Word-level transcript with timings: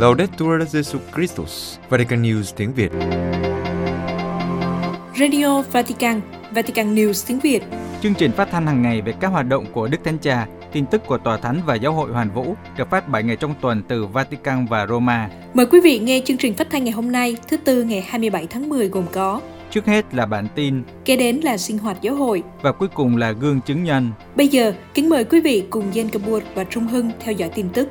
Laudetur 0.00 0.62
Jesu 0.72 0.98
Christus, 1.14 1.78
Vatican 1.88 2.22
News 2.22 2.52
tiếng 2.56 2.72
Việt. 2.74 2.90
Radio 5.20 5.62
Vatican, 5.62 6.20
Vatican 6.50 6.94
News 6.94 7.24
tiếng 7.26 7.40
Việt. 7.40 7.62
Chương 8.02 8.14
trình 8.14 8.32
phát 8.32 8.48
thanh 8.50 8.66
hàng 8.66 8.82
ngày 8.82 9.02
về 9.02 9.12
các 9.20 9.28
hoạt 9.28 9.46
động 9.46 9.66
của 9.72 9.88
Đức 9.88 9.98
Thánh 10.04 10.18
Cha, 10.18 10.46
tin 10.72 10.86
tức 10.86 11.06
của 11.06 11.18
Tòa 11.18 11.36
Thánh 11.36 11.60
và 11.66 11.74
Giáo 11.74 11.92
hội 11.92 12.10
Hoàn 12.10 12.30
Vũ 12.30 12.54
được 12.78 12.90
phát 12.90 13.08
7 13.08 13.22
ngày 13.22 13.36
trong 13.36 13.54
tuần 13.60 13.82
từ 13.88 14.06
Vatican 14.06 14.66
và 14.66 14.86
Roma. 14.86 15.30
Mời 15.54 15.66
quý 15.66 15.80
vị 15.80 15.98
nghe 15.98 16.20
chương 16.24 16.36
trình 16.36 16.54
phát 16.54 16.70
thanh 16.70 16.84
ngày 16.84 16.92
hôm 16.92 17.12
nay, 17.12 17.36
thứ 17.48 17.56
tư 17.56 17.84
ngày 17.84 18.00
27 18.08 18.46
tháng 18.50 18.68
10 18.68 18.88
gồm 18.88 19.04
có 19.12 19.40
Trước 19.70 19.86
hết 19.86 20.14
là 20.14 20.26
bản 20.26 20.46
tin, 20.54 20.82
kế 21.04 21.16
đến 21.16 21.36
là 21.36 21.56
sinh 21.56 21.78
hoạt 21.78 22.02
giáo 22.02 22.14
hội. 22.14 22.42
và 22.62 22.72
cuối 22.72 22.88
cùng 22.94 23.16
là 23.16 23.32
gương 23.32 23.60
chứng 23.60 23.84
nhân. 23.84 24.10
Bây 24.36 24.48
giờ, 24.48 24.72
kính 24.94 25.08
mời 25.08 25.24
quý 25.24 25.40
vị 25.40 25.62
cùng 25.70 25.90
Jen 25.92 26.08
Kabur 26.08 26.42
và 26.54 26.64
Trung 26.64 26.86
Hưng 26.86 27.10
theo 27.20 27.32
dõi 27.34 27.50
tin 27.54 27.68
tức. 27.68 27.88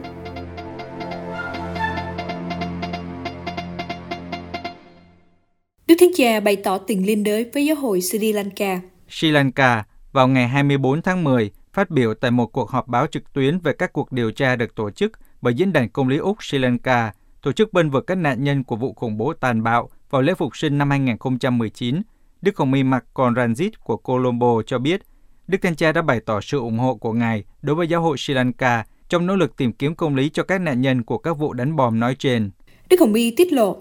Thánh 6.00 6.12
Cha 6.16 6.40
bày 6.40 6.56
tỏ 6.56 6.78
tình 6.78 7.06
liên 7.06 7.24
đới 7.24 7.50
với 7.54 7.66
giáo 7.66 7.76
hội 7.76 8.02
Sri 8.02 8.34
Lanka. 8.34 8.82
Sri 9.10 9.32
Lanka 9.32 9.84
vào 10.12 10.28
ngày 10.28 10.48
24 10.48 11.02
tháng 11.02 11.24
10 11.24 11.52
phát 11.74 11.90
biểu 11.90 12.14
tại 12.14 12.32
một 12.32 12.46
cuộc 12.46 12.70
họp 12.70 12.88
báo 12.88 13.08
trực 13.08 13.34
tuyến 13.34 13.60
về 13.60 13.74
các 13.74 13.94
cuộc 13.94 14.12
điều 14.12 14.32
tra 14.32 14.56
được 14.56 14.76
tổ 14.76 14.92
chức 14.92 15.12
bởi 15.42 15.54
Diễn 15.54 15.74
đàn 15.74 15.90
Công 15.90 16.08
lý 16.08 16.18
Úc 16.18 16.44
Sri 16.44 16.58
Lanka, 16.58 17.12
tổ 17.42 17.52
chức 17.52 17.74
bênh 17.74 17.90
vực 17.90 18.08
các 18.08 18.16
nạn 18.16 18.44
nhân 18.44 18.64
của 18.64 18.76
vụ 18.76 18.94
khủng 18.94 19.18
bố 19.18 19.34
tàn 19.34 19.64
bạo 19.64 19.90
vào 20.10 20.22
lễ 20.22 20.34
phục 20.34 20.58
sinh 20.58 20.78
năm 20.78 20.90
2019. 20.90 22.02
Đức 22.42 22.58
Hồng 22.58 22.74
Y 22.74 22.84
Mark 22.84 23.06
Conranjit 23.14 23.72
của 23.84 23.98
Colombo 23.98 24.62
cho 24.66 24.80
biết, 24.80 25.02
Đức 25.48 25.58
Thánh 25.62 25.76
Cha 25.76 25.92
đã 25.92 26.02
bày 26.02 26.20
tỏ 26.26 26.42
sự 26.42 26.60
ủng 26.60 26.78
hộ 26.78 26.96
của 26.96 27.14
Ngài 27.14 27.44
đối 27.62 27.76
với 27.76 27.88
giáo 27.88 28.02
hội 28.02 28.18
Sri 28.18 28.34
Lanka 28.34 28.86
trong 29.10 29.26
nỗ 29.26 29.36
lực 29.36 29.58
tìm 29.58 29.74
kiếm 29.74 29.96
công 29.96 30.16
lý 30.16 30.30
cho 30.30 30.44
các 30.44 30.62
nạn 30.62 30.82
nhân 30.82 31.04
của 31.04 31.18
các 31.18 31.34
vụ 31.34 31.54
đánh 31.54 31.76
bom 31.76 32.00
nói 32.00 32.16
trên. 32.16 32.52
Đức 32.90 33.00
Hồng 33.00 33.14
Y 33.14 33.36
tiết 33.36 33.54
lộ, 33.54 33.78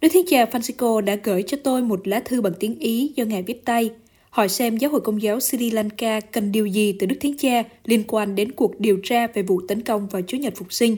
Đức 0.00 0.08
Thánh 0.12 0.26
Cha 0.26 0.44
Francisco 0.44 1.00
đã 1.00 1.16
gửi 1.24 1.42
cho 1.42 1.56
tôi 1.64 1.82
một 1.82 2.08
lá 2.08 2.20
thư 2.20 2.40
bằng 2.40 2.52
tiếng 2.60 2.78
Ý 2.78 3.12
do 3.16 3.24
Ngài 3.24 3.42
viết 3.42 3.64
tay, 3.64 3.90
hỏi 4.30 4.48
xem 4.48 4.76
giáo 4.76 4.90
hội 4.90 5.00
công 5.00 5.22
giáo 5.22 5.40
Sri 5.40 5.70
Lanka 5.70 6.20
cần 6.20 6.52
điều 6.52 6.66
gì 6.66 6.92
từ 6.92 7.06
Đức 7.06 7.16
Thánh 7.20 7.36
Cha 7.38 7.62
liên 7.84 8.04
quan 8.06 8.34
đến 8.34 8.52
cuộc 8.52 8.80
điều 8.80 8.98
tra 9.02 9.26
về 9.26 9.42
vụ 9.42 9.60
tấn 9.68 9.82
công 9.82 10.06
vào 10.06 10.22
Chúa 10.26 10.36
Nhật 10.38 10.56
Phục 10.56 10.72
sinh. 10.72 10.96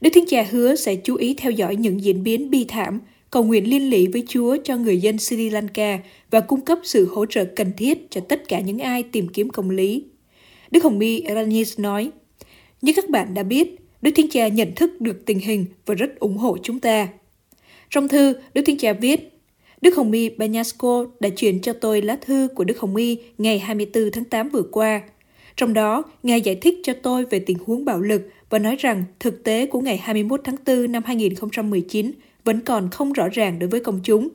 Đức 0.00 0.10
Thánh 0.14 0.26
Cha 0.26 0.46
hứa 0.50 0.74
sẽ 0.74 0.96
chú 0.96 1.16
ý 1.16 1.34
theo 1.34 1.50
dõi 1.50 1.76
những 1.76 2.02
diễn 2.02 2.22
biến 2.22 2.50
bi 2.50 2.64
thảm, 2.68 3.00
cầu 3.30 3.44
nguyện 3.44 3.70
liên 3.70 3.90
lỉ 3.90 4.06
với 4.06 4.24
Chúa 4.28 4.56
cho 4.64 4.76
người 4.76 5.00
dân 5.00 5.18
Sri 5.18 5.50
Lanka 5.50 5.98
và 6.30 6.40
cung 6.40 6.60
cấp 6.60 6.78
sự 6.82 7.08
hỗ 7.14 7.26
trợ 7.26 7.44
cần 7.44 7.72
thiết 7.76 8.10
cho 8.10 8.20
tất 8.20 8.48
cả 8.48 8.60
những 8.60 8.78
ai 8.78 9.02
tìm 9.02 9.28
kiếm 9.28 9.50
công 9.50 9.70
lý. 9.70 10.04
Đức 10.70 10.84
Hồng 10.84 11.00
Y 11.00 11.24
Ranis 11.34 11.78
nói, 11.78 12.10
như 12.82 12.92
các 12.96 13.10
bạn 13.10 13.34
đã 13.34 13.42
biết, 13.42 13.76
Đức 14.02 14.10
Thánh 14.16 14.28
Cha 14.28 14.48
nhận 14.48 14.74
thức 14.76 15.00
được 15.00 15.26
tình 15.26 15.38
hình 15.38 15.64
và 15.86 15.94
rất 15.94 16.18
ủng 16.18 16.36
hộ 16.36 16.56
chúng 16.62 16.80
ta. 16.80 17.08
Trong 17.90 18.08
thư, 18.08 18.34
Đức 18.54 18.62
thiên 18.66 18.78
Cha 18.78 18.92
viết, 18.92 19.40
Đức 19.80 19.96
Hồng 19.96 20.12
Y 20.12 20.28
Banyasco 20.28 21.06
đã 21.20 21.28
chuyển 21.28 21.60
cho 21.60 21.72
tôi 21.72 22.02
lá 22.02 22.16
thư 22.20 22.48
của 22.54 22.64
Đức 22.64 22.78
Hồng 22.78 22.96
Y 22.96 23.18
ngày 23.38 23.58
24 23.58 24.10
tháng 24.10 24.24
8 24.24 24.48
vừa 24.48 24.62
qua. 24.62 25.00
Trong 25.56 25.74
đó, 25.74 26.02
Ngài 26.22 26.40
giải 26.40 26.54
thích 26.54 26.74
cho 26.82 26.92
tôi 27.02 27.24
về 27.24 27.38
tình 27.38 27.58
huống 27.66 27.84
bạo 27.84 28.00
lực 28.00 28.22
và 28.50 28.58
nói 28.58 28.76
rằng 28.76 29.04
thực 29.20 29.44
tế 29.44 29.66
của 29.66 29.80
ngày 29.80 29.96
21 29.96 30.40
tháng 30.44 30.56
4 30.66 30.92
năm 30.92 31.02
2019 31.06 32.12
vẫn 32.44 32.60
còn 32.60 32.90
không 32.90 33.12
rõ 33.12 33.28
ràng 33.28 33.58
đối 33.58 33.68
với 33.68 33.80
công 33.80 34.00
chúng. 34.02 34.28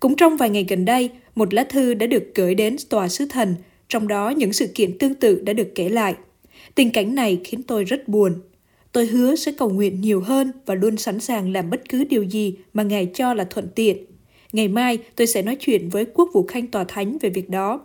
Cũng 0.00 0.16
trong 0.16 0.36
vài 0.36 0.50
ngày 0.50 0.66
gần 0.68 0.84
đây, 0.84 1.10
một 1.34 1.54
lá 1.54 1.64
thư 1.64 1.94
đã 1.94 2.06
được 2.06 2.24
gửi 2.34 2.54
đến 2.54 2.76
tòa 2.88 3.08
sứ 3.08 3.26
thần, 3.26 3.54
trong 3.88 4.08
đó 4.08 4.30
những 4.30 4.52
sự 4.52 4.66
kiện 4.74 4.98
tương 4.98 5.14
tự 5.14 5.40
đã 5.40 5.52
được 5.52 5.68
kể 5.74 5.88
lại. 5.88 6.14
Tình 6.74 6.90
cảnh 6.90 7.14
này 7.14 7.40
khiến 7.44 7.62
tôi 7.62 7.84
rất 7.84 8.08
buồn. 8.08 8.40
Tôi 8.92 9.06
hứa 9.06 9.34
sẽ 9.34 9.52
cầu 9.52 9.68
nguyện 9.68 10.00
nhiều 10.00 10.20
hơn 10.20 10.52
và 10.66 10.74
luôn 10.74 10.96
sẵn 10.96 11.20
sàng 11.20 11.52
làm 11.52 11.70
bất 11.70 11.88
cứ 11.88 12.04
điều 12.04 12.22
gì 12.22 12.54
mà 12.72 12.82
Ngài 12.82 13.06
cho 13.06 13.34
là 13.34 13.44
thuận 13.44 13.68
tiện. 13.74 13.96
Ngày 14.52 14.68
mai 14.68 14.98
tôi 15.16 15.26
sẽ 15.26 15.42
nói 15.42 15.56
chuyện 15.60 15.88
với 15.88 16.06
Quốc 16.14 16.30
vụ 16.32 16.46
Khanh 16.46 16.66
Tòa 16.66 16.84
Thánh 16.84 17.18
về 17.18 17.30
việc 17.30 17.50
đó. 17.50 17.80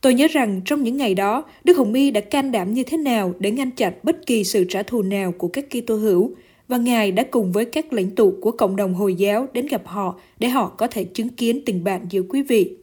Tôi 0.00 0.14
nhớ 0.14 0.26
rằng 0.30 0.60
trong 0.64 0.82
những 0.82 0.96
ngày 0.96 1.14
đó, 1.14 1.44
Đức 1.64 1.76
Hồng 1.76 1.94
Y 1.94 2.10
đã 2.10 2.20
can 2.20 2.52
đảm 2.52 2.74
như 2.74 2.82
thế 2.82 2.96
nào 2.96 3.34
để 3.38 3.50
ngăn 3.50 3.70
chặn 3.70 3.92
bất 4.02 4.26
kỳ 4.26 4.44
sự 4.44 4.64
trả 4.68 4.82
thù 4.82 5.02
nào 5.02 5.32
của 5.32 5.48
các 5.48 5.66
Kitô 5.70 5.96
hữu 5.96 6.34
và 6.68 6.76
Ngài 6.76 7.12
đã 7.12 7.24
cùng 7.30 7.52
với 7.52 7.64
các 7.64 7.92
lãnh 7.92 8.10
tụ 8.10 8.34
của 8.40 8.50
cộng 8.50 8.76
đồng 8.76 8.94
Hồi 8.94 9.14
giáo 9.14 9.46
đến 9.52 9.66
gặp 9.66 9.82
họ 9.84 10.20
để 10.38 10.48
họ 10.48 10.68
có 10.68 10.86
thể 10.86 11.04
chứng 11.04 11.28
kiến 11.28 11.60
tình 11.66 11.84
bạn 11.84 12.06
giữa 12.10 12.22
quý 12.22 12.42
vị. 12.42 12.76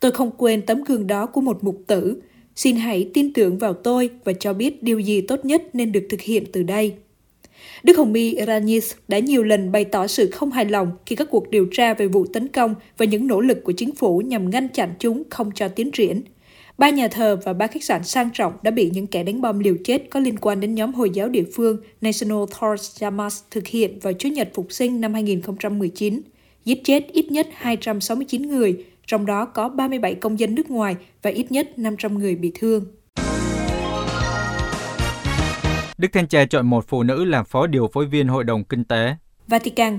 Tôi 0.00 0.12
không 0.12 0.30
quên 0.38 0.62
tấm 0.62 0.84
gương 0.84 1.06
đó 1.06 1.26
của 1.26 1.40
một 1.40 1.64
mục 1.64 1.82
tử. 1.86 2.20
Xin 2.56 2.76
hãy 2.76 3.10
tin 3.14 3.32
tưởng 3.32 3.58
vào 3.58 3.74
tôi 3.74 4.10
và 4.24 4.32
cho 4.32 4.52
biết 4.52 4.82
điều 4.82 4.98
gì 4.98 5.20
tốt 5.20 5.44
nhất 5.44 5.62
nên 5.72 5.92
được 5.92 6.06
thực 6.10 6.20
hiện 6.20 6.44
từ 6.52 6.62
đây. 6.62 6.94
Đức 7.82 7.98
Hồng 7.98 8.14
Y 8.14 8.34
Iranis 8.34 8.92
đã 9.08 9.18
nhiều 9.18 9.42
lần 9.42 9.72
bày 9.72 9.84
tỏ 9.84 10.06
sự 10.06 10.30
không 10.30 10.50
hài 10.50 10.64
lòng 10.64 10.92
khi 11.06 11.16
các 11.16 11.28
cuộc 11.30 11.50
điều 11.50 11.66
tra 11.72 11.94
về 11.94 12.06
vụ 12.08 12.26
tấn 12.26 12.48
công 12.48 12.74
và 12.98 13.06
những 13.06 13.26
nỗ 13.26 13.40
lực 13.40 13.64
của 13.64 13.72
chính 13.72 13.94
phủ 13.94 14.18
nhằm 14.18 14.50
ngăn 14.50 14.68
chặn 14.68 14.94
chúng 14.98 15.22
không 15.30 15.50
cho 15.54 15.68
tiến 15.68 15.90
triển. 15.90 16.22
Ba 16.78 16.90
nhà 16.90 17.08
thờ 17.08 17.38
và 17.44 17.52
ba 17.52 17.66
khách 17.66 17.84
sạn 17.84 18.04
sang 18.04 18.30
trọng 18.34 18.52
đã 18.62 18.70
bị 18.70 18.90
những 18.92 19.06
kẻ 19.06 19.22
đánh 19.22 19.40
bom 19.40 19.58
liều 19.58 19.76
chết 19.84 20.02
có 20.10 20.20
liên 20.20 20.36
quan 20.36 20.60
đến 20.60 20.74
nhóm 20.74 20.94
Hồi 20.94 21.10
giáo 21.10 21.28
địa 21.28 21.44
phương 21.52 21.76
National 22.00 22.44
Thors 22.50 23.02
Jamas 23.02 23.40
thực 23.50 23.66
hiện 23.66 23.98
vào 23.98 24.12
Chủ 24.12 24.28
nhật 24.28 24.48
Phục 24.54 24.72
sinh 24.72 25.00
năm 25.00 25.14
2019, 25.14 26.20
giết 26.64 26.80
chết 26.84 27.12
ít 27.12 27.30
nhất 27.30 27.48
269 27.52 28.42
người, 28.42 28.84
trong 29.06 29.26
đó 29.26 29.44
có 29.44 29.68
37 29.68 30.14
công 30.14 30.38
dân 30.38 30.54
nước 30.54 30.70
ngoài 30.70 30.96
và 31.22 31.30
ít 31.30 31.52
nhất 31.52 31.78
500 31.78 32.18
người 32.18 32.36
bị 32.36 32.52
thương. 32.54 32.84
Đức 35.98 36.08
Thánh 36.12 36.28
Cha 36.28 36.44
chọn 36.44 36.66
một 36.66 36.84
phụ 36.88 37.02
nữ 37.02 37.24
làm 37.24 37.44
phó 37.44 37.66
điều 37.66 37.88
phối 37.92 38.06
viên 38.06 38.28
Hội 38.28 38.44
đồng 38.44 38.64
Kinh 38.64 38.84
tế. 38.84 39.14
Vatican 39.48 39.98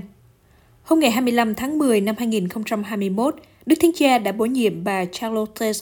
Hôm 0.82 1.00
ngày 1.00 1.10
25 1.10 1.54
tháng 1.54 1.78
10 1.78 2.00
năm 2.00 2.14
2021, 2.18 3.34
Đức 3.66 3.76
Thánh 3.80 3.90
Cha 3.94 4.18
đã 4.18 4.32
bổ 4.32 4.44
nhiệm 4.44 4.84
bà 4.84 5.04
Charlotte 5.04 5.72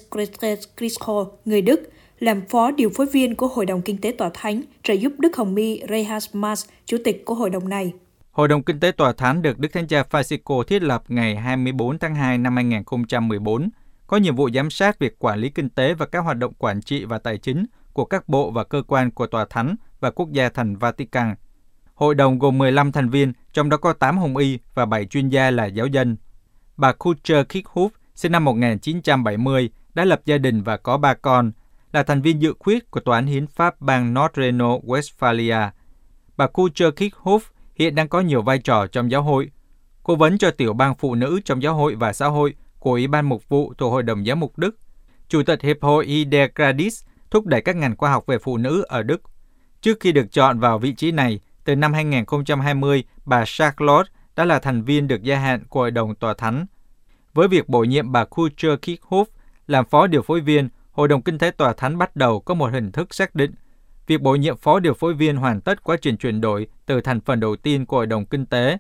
Crisco, 0.77 1.27
người 1.45 1.63
Đức, 1.63 1.91
làm 2.21 2.43
phó 2.49 2.71
điều 2.71 2.91
phối 2.91 3.07
viên 3.07 3.35
của 3.35 3.47
Hội 3.47 3.67
đồng 3.67 3.83
Kinh 3.83 3.99
tế 3.99 4.13
Tòa 4.13 4.31
Thánh, 4.35 4.63
trợ 4.83 4.95
giúp 4.95 5.13
Đức 5.19 5.37
Hồng 5.37 5.57
Y 5.57 5.83
Rehas 5.89 6.29
Mas, 6.33 6.67
chủ 6.87 6.97
tịch 7.05 7.25
của 7.25 7.35
hội 7.35 7.51
đồng 7.51 7.69
này. 7.69 7.93
Hội 8.37 8.49
đồng 8.49 8.63
Kinh 8.63 8.81
tế 8.81 8.93
Tòa 8.93 9.13
Thánh 9.13 9.43
được 9.43 9.59
Đức 9.59 9.69
Thánh 9.73 9.87
Cha 9.87 10.03
Francisco 10.11 10.63
thiết 10.63 10.83
lập 10.83 11.03
ngày 11.09 11.37
24 11.37 11.99
tháng 11.99 12.15
2 12.15 12.39
năm 12.39 12.57
2014, 12.57 13.69
có 14.07 14.17
nhiệm 14.17 14.37
vụ 14.37 14.51
giám 14.55 14.71
sát 14.71 14.99
việc 14.99 15.19
quản 15.19 15.39
lý 15.39 15.51
kinh 15.51 15.69
tế 15.69 15.95
và 15.95 16.07
các 16.07 16.21
hoạt 16.21 16.37
động 16.37 16.53
quản 16.59 16.83
trị 16.83 17.05
và 17.05 17.19
tài 17.19 17.39
chính 17.39 17.67
của 17.93 18.05
các 18.05 18.29
bộ 18.29 18.51
và 18.51 18.65
cơ 18.65 18.83
quan 18.87 19.11
của 19.11 19.27
Tòa 19.27 19.47
Thánh 19.51 19.77
và 20.01 20.11
Quốc 20.11 20.33
gia 20.33 20.49
thành 20.49 20.77
Vatican. 20.77 21.35
Hội 21.95 22.15
đồng 22.15 22.39
gồm 22.39 22.59
15 22.59 22.93
thành 22.93 23.09
viên, 23.09 23.33
trong 23.53 23.69
đó 23.69 23.77
có 23.77 23.93
8 23.93 24.19
hồng 24.19 24.37
y 24.37 24.59
và 24.75 24.87
7 24.87 25.07
chuyên 25.07 25.29
gia 25.29 25.51
là 25.51 25.67
giáo 25.67 25.87
dân. 25.87 26.17
Bà 26.77 26.93
Kutcher 26.93 27.47
Kickhoof, 27.47 27.89
sinh 28.15 28.33
năm 28.33 28.45
1970, 28.45 29.71
đã 29.95 30.05
lập 30.05 30.21
gia 30.25 30.39
đình 30.39 30.63
và 30.63 30.77
có 30.77 30.99
ba 30.99 31.15
con, 31.15 31.53
là 31.93 32.03
thành 32.03 32.23
viên 32.23 32.43
dự 32.43 32.55
khuyết 32.59 32.91
của 32.91 33.01
Tòa 33.01 33.17
án 33.17 33.27
Hiến 33.27 33.47
pháp 33.47 33.81
bang 33.81 34.15
North 34.15 34.39
Rhino-Westphalia. 34.39 35.71
Bà 36.37 36.47
Kutcher 36.47 36.89
Kickhoof 36.89 37.41
hiện 37.77 37.95
đang 37.95 38.09
có 38.09 38.21
nhiều 38.21 38.43
vai 38.43 38.59
trò 38.59 38.87
trong 38.87 39.11
giáo 39.11 39.23
hội. 39.23 39.51
Cố 40.03 40.17
vấn 40.17 40.39
cho 40.39 40.51
tiểu 40.51 40.73
bang 40.73 40.95
phụ 40.95 41.15
nữ 41.15 41.41
trong 41.45 41.63
giáo 41.63 41.75
hội 41.75 41.95
và 41.95 42.13
xã 42.13 42.27
hội 42.27 42.55
của 42.79 42.91
Ủy 42.91 43.07
ban 43.07 43.29
Mục 43.29 43.49
vụ 43.49 43.73
thuộc 43.79 43.93
Hội 43.93 44.03
đồng 44.03 44.25
Giám 44.25 44.41
mục 44.41 44.59
Đức. 44.59 44.77
Chủ 45.29 45.43
tịch 45.43 45.63
Hiệp 45.63 45.77
hội 45.83 46.05
Ide 46.05 46.49
Gradis 46.55 47.05
thúc 47.31 47.47
đẩy 47.47 47.61
các 47.61 47.77
ngành 47.77 47.97
khoa 47.97 48.11
học 48.11 48.27
về 48.27 48.39
phụ 48.39 48.57
nữ 48.57 48.85
ở 48.89 49.03
Đức. 49.03 49.23
Trước 49.81 50.01
khi 50.01 50.13
được 50.13 50.33
chọn 50.33 50.61
vào 50.61 50.79
vị 50.79 50.93
trí 50.93 51.13
này, 51.13 51.41
từ 51.65 51.77
năm 51.77 51.93
2020, 51.93 53.05
bà 53.25 53.45
Charlotte 53.47 54.11
đã 54.37 54.45
là 54.45 54.59
thành 54.59 54.83
viên 54.83 55.09
được 55.09 55.23
gia 55.23 55.39
hạn 55.39 55.65
của 55.69 55.81
Hội 55.81 55.91
đồng 55.91 56.15
Tòa 56.15 56.35
Thánh. 56.35 56.67
Với 57.35 57.49
việc 57.49 57.69
bổ 57.69 57.85
nhiệm 57.85 58.13
bà 58.13 58.25
Kutcher 58.25 58.73
Kickhoff 58.73 59.25
làm 59.67 59.85
phó 59.85 60.07
điều 60.07 60.23
phối 60.23 60.41
viên, 60.41 60.69
Hội 60.93 61.09
đồng 61.09 61.23
Kinh 61.23 61.39
tế 61.39 61.51
Tòa 61.51 61.73
Thánh 61.73 61.99
bắt 61.99 62.17
đầu 62.17 62.41
có 62.41 62.55
một 62.55 62.73
hình 62.73 62.93
thức 62.93 63.15
xác 63.15 63.35
định. 63.35 63.55
Việc 64.07 64.23
bổ 64.23 64.35
nhiệm 64.35 64.57
phó 64.57 64.81
điều 64.81 64.95
phối 64.95 65.15
viên 65.15 65.37
hoàn 65.37 65.61
tất 65.61 65.85
quá 65.85 65.97
trình 66.03 66.17
chuyển 66.17 66.41
đổi 66.41 66.67
từ 66.87 67.01
thành 67.01 67.21
phần 67.21 67.41
đầu 67.41 67.57
tiên 67.57 67.87
của 67.87 67.97
Hội 67.97 68.07
đồng 68.07 68.27
Kinh 68.27 68.47
tế. 68.47 68.79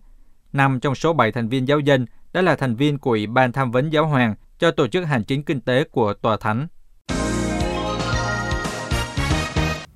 Năm 0.52 0.81
trong 0.81 0.94
số 0.94 1.12
7 1.12 1.32
thành 1.32 1.49
viên 1.49 1.69
giáo 1.69 1.81
dân 1.81 2.06
đã 2.32 2.43
là 2.43 2.56
thành 2.56 2.76
viên 2.76 2.99
của 2.99 3.11
Ủy 3.11 3.26
ban 3.26 3.52
tham 3.52 3.70
vấn 3.70 3.93
giáo 3.93 4.06
hoàng 4.06 4.34
cho 4.58 4.70
tổ 4.70 4.88
chức 4.88 5.05
hành 5.05 5.25
chính 5.25 5.43
kinh 5.43 5.61
tế 5.61 5.84
của 5.84 6.14
Tòa 6.14 6.37
Thánh. 6.37 6.67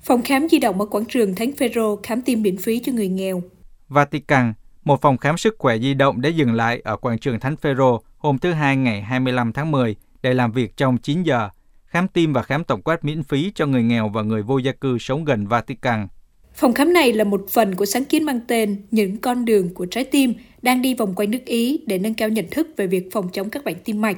Phòng 0.02 0.22
khám 0.22 0.48
di 0.48 0.58
động 0.58 0.80
ở 0.80 0.86
quảng 0.86 1.04
trường 1.04 1.34
Thánh 1.34 1.52
Phêrô 1.52 1.96
khám 2.02 2.22
tim 2.22 2.42
miễn 2.42 2.56
phí 2.56 2.80
cho 2.80 2.92
người 2.92 3.08
nghèo. 3.08 3.42
Vatican, 3.88 4.52
một 4.84 5.00
phòng 5.00 5.18
khám 5.18 5.36
sức 5.36 5.56
khỏe 5.58 5.78
di 5.78 5.94
động 5.94 6.20
đã 6.20 6.28
dừng 6.28 6.52
lại 6.52 6.80
ở 6.84 6.96
quảng 6.96 7.18
trường 7.18 7.40
Thánh 7.40 7.56
Phêrô 7.56 8.02
hôm 8.18 8.38
thứ 8.38 8.52
Hai 8.52 8.76
ngày 8.76 9.02
25 9.02 9.52
tháng 9.52 9.70
10 9.70 9.96
để 10.22 10.34
làm 10.34 10.52
việc 10.52 10.76
trong 10.76 10.98
9 10.98 11.22
giờ, 11.22 11.48
khám 11.90 12.08
tim 12.08 12.32
và 12.32 12.42
khám 12.42 12.64
tổng 12.64 12.82
quát 12.82 13.04
miễn 13.04 13.22
phí 13.22 13.52
cho 13.54 13.66
người 13.66 13.82
nghèo 13.82 14.08
và 14.08 14.22
người 14.22 14.42
vô 14.42 14.58
gia 14.58 14.72
cư 14.72 14.98
sống 14.98 15.24
gần 15.24 15.46
Vatican. 15.46 16.08
Phòng 16.54 16.72
khám 16.72 16.92
này 16.92 17.12
là 17.12 17.24
một 17.24 17.46
phần 17.50 17.74
của 17.74 17.86
sáng 17.86 18.04
kiến 18.04 18.24
mang 18.24 18.40
tên 18.48 18.76
Những 18.90 19.16
con 19.16 19.44
đường 19.44 19.74
của 19.74 19.86
trái 19.86 20.04
tim 20.04 20.34
đang 20.62 20.82
đi 20.82 20.94
vòng 20.94 21.14
quanh 21.16 21.30
nước 21.30 21.44
Ý 21.44 21.80
để 21.86 21.98
nâng 21.98 22.14
cao 22.14 22.28
nhận 22.28 22.46
thức 22.50 22.68
về 22.76 22.86
việc 22.86 23.08
phòng 23.12 23.28
chống 23.32 23.50
các 23.50 23.64
bệnh 23.64 23.76
tim 23.84 24.00
mạch. 24.00 24.16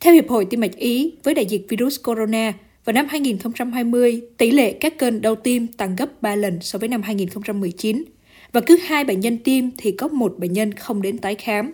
Theo 0.00 0.14
Hiệp 0.14 0.28
hội 0.28 0.44
Tim 0.44 0.60
mạch 0.60 0.76
Ý, 0.76 1.14
với 1.24 1.34
đại 1.34 1.46
dịch 1.46 1.66
virus 1.68 1.96
corona, 2.04 2.52
vào 2.84 2.94
năm 2.94 3.06
2020, 3.08 4.20
tỷ 4.36 4.50
lệ 4.50 4.72
các 4.72 4.98
cơn 4.98 5.20
đau 5.20 5.34
tim 5.34 5.66
tăng 5.66 5.96
gấp 5.96 6.22
3 6.22 6.36
lần 6.36 6.58
so 6.60 6.78
với 6.78 6.88
năm 6.88 7.02
2019. 7.02 8.04
và 8.52 8.60
cứ 8.60 8.76
hai 8.76 9.04
bệnh 9.04 9.20
nhân 9.20 9.38
tim 9.44 9.70
thì 9.78 9.92
có 9.92 10.08
một 10.08 10.34
bệnh 10.38 10.52
nhân 10.52 10.74
không 10.74 11.02
đến 11.02 11.18
tái 11.18 11.34
khám. 11.34 11.72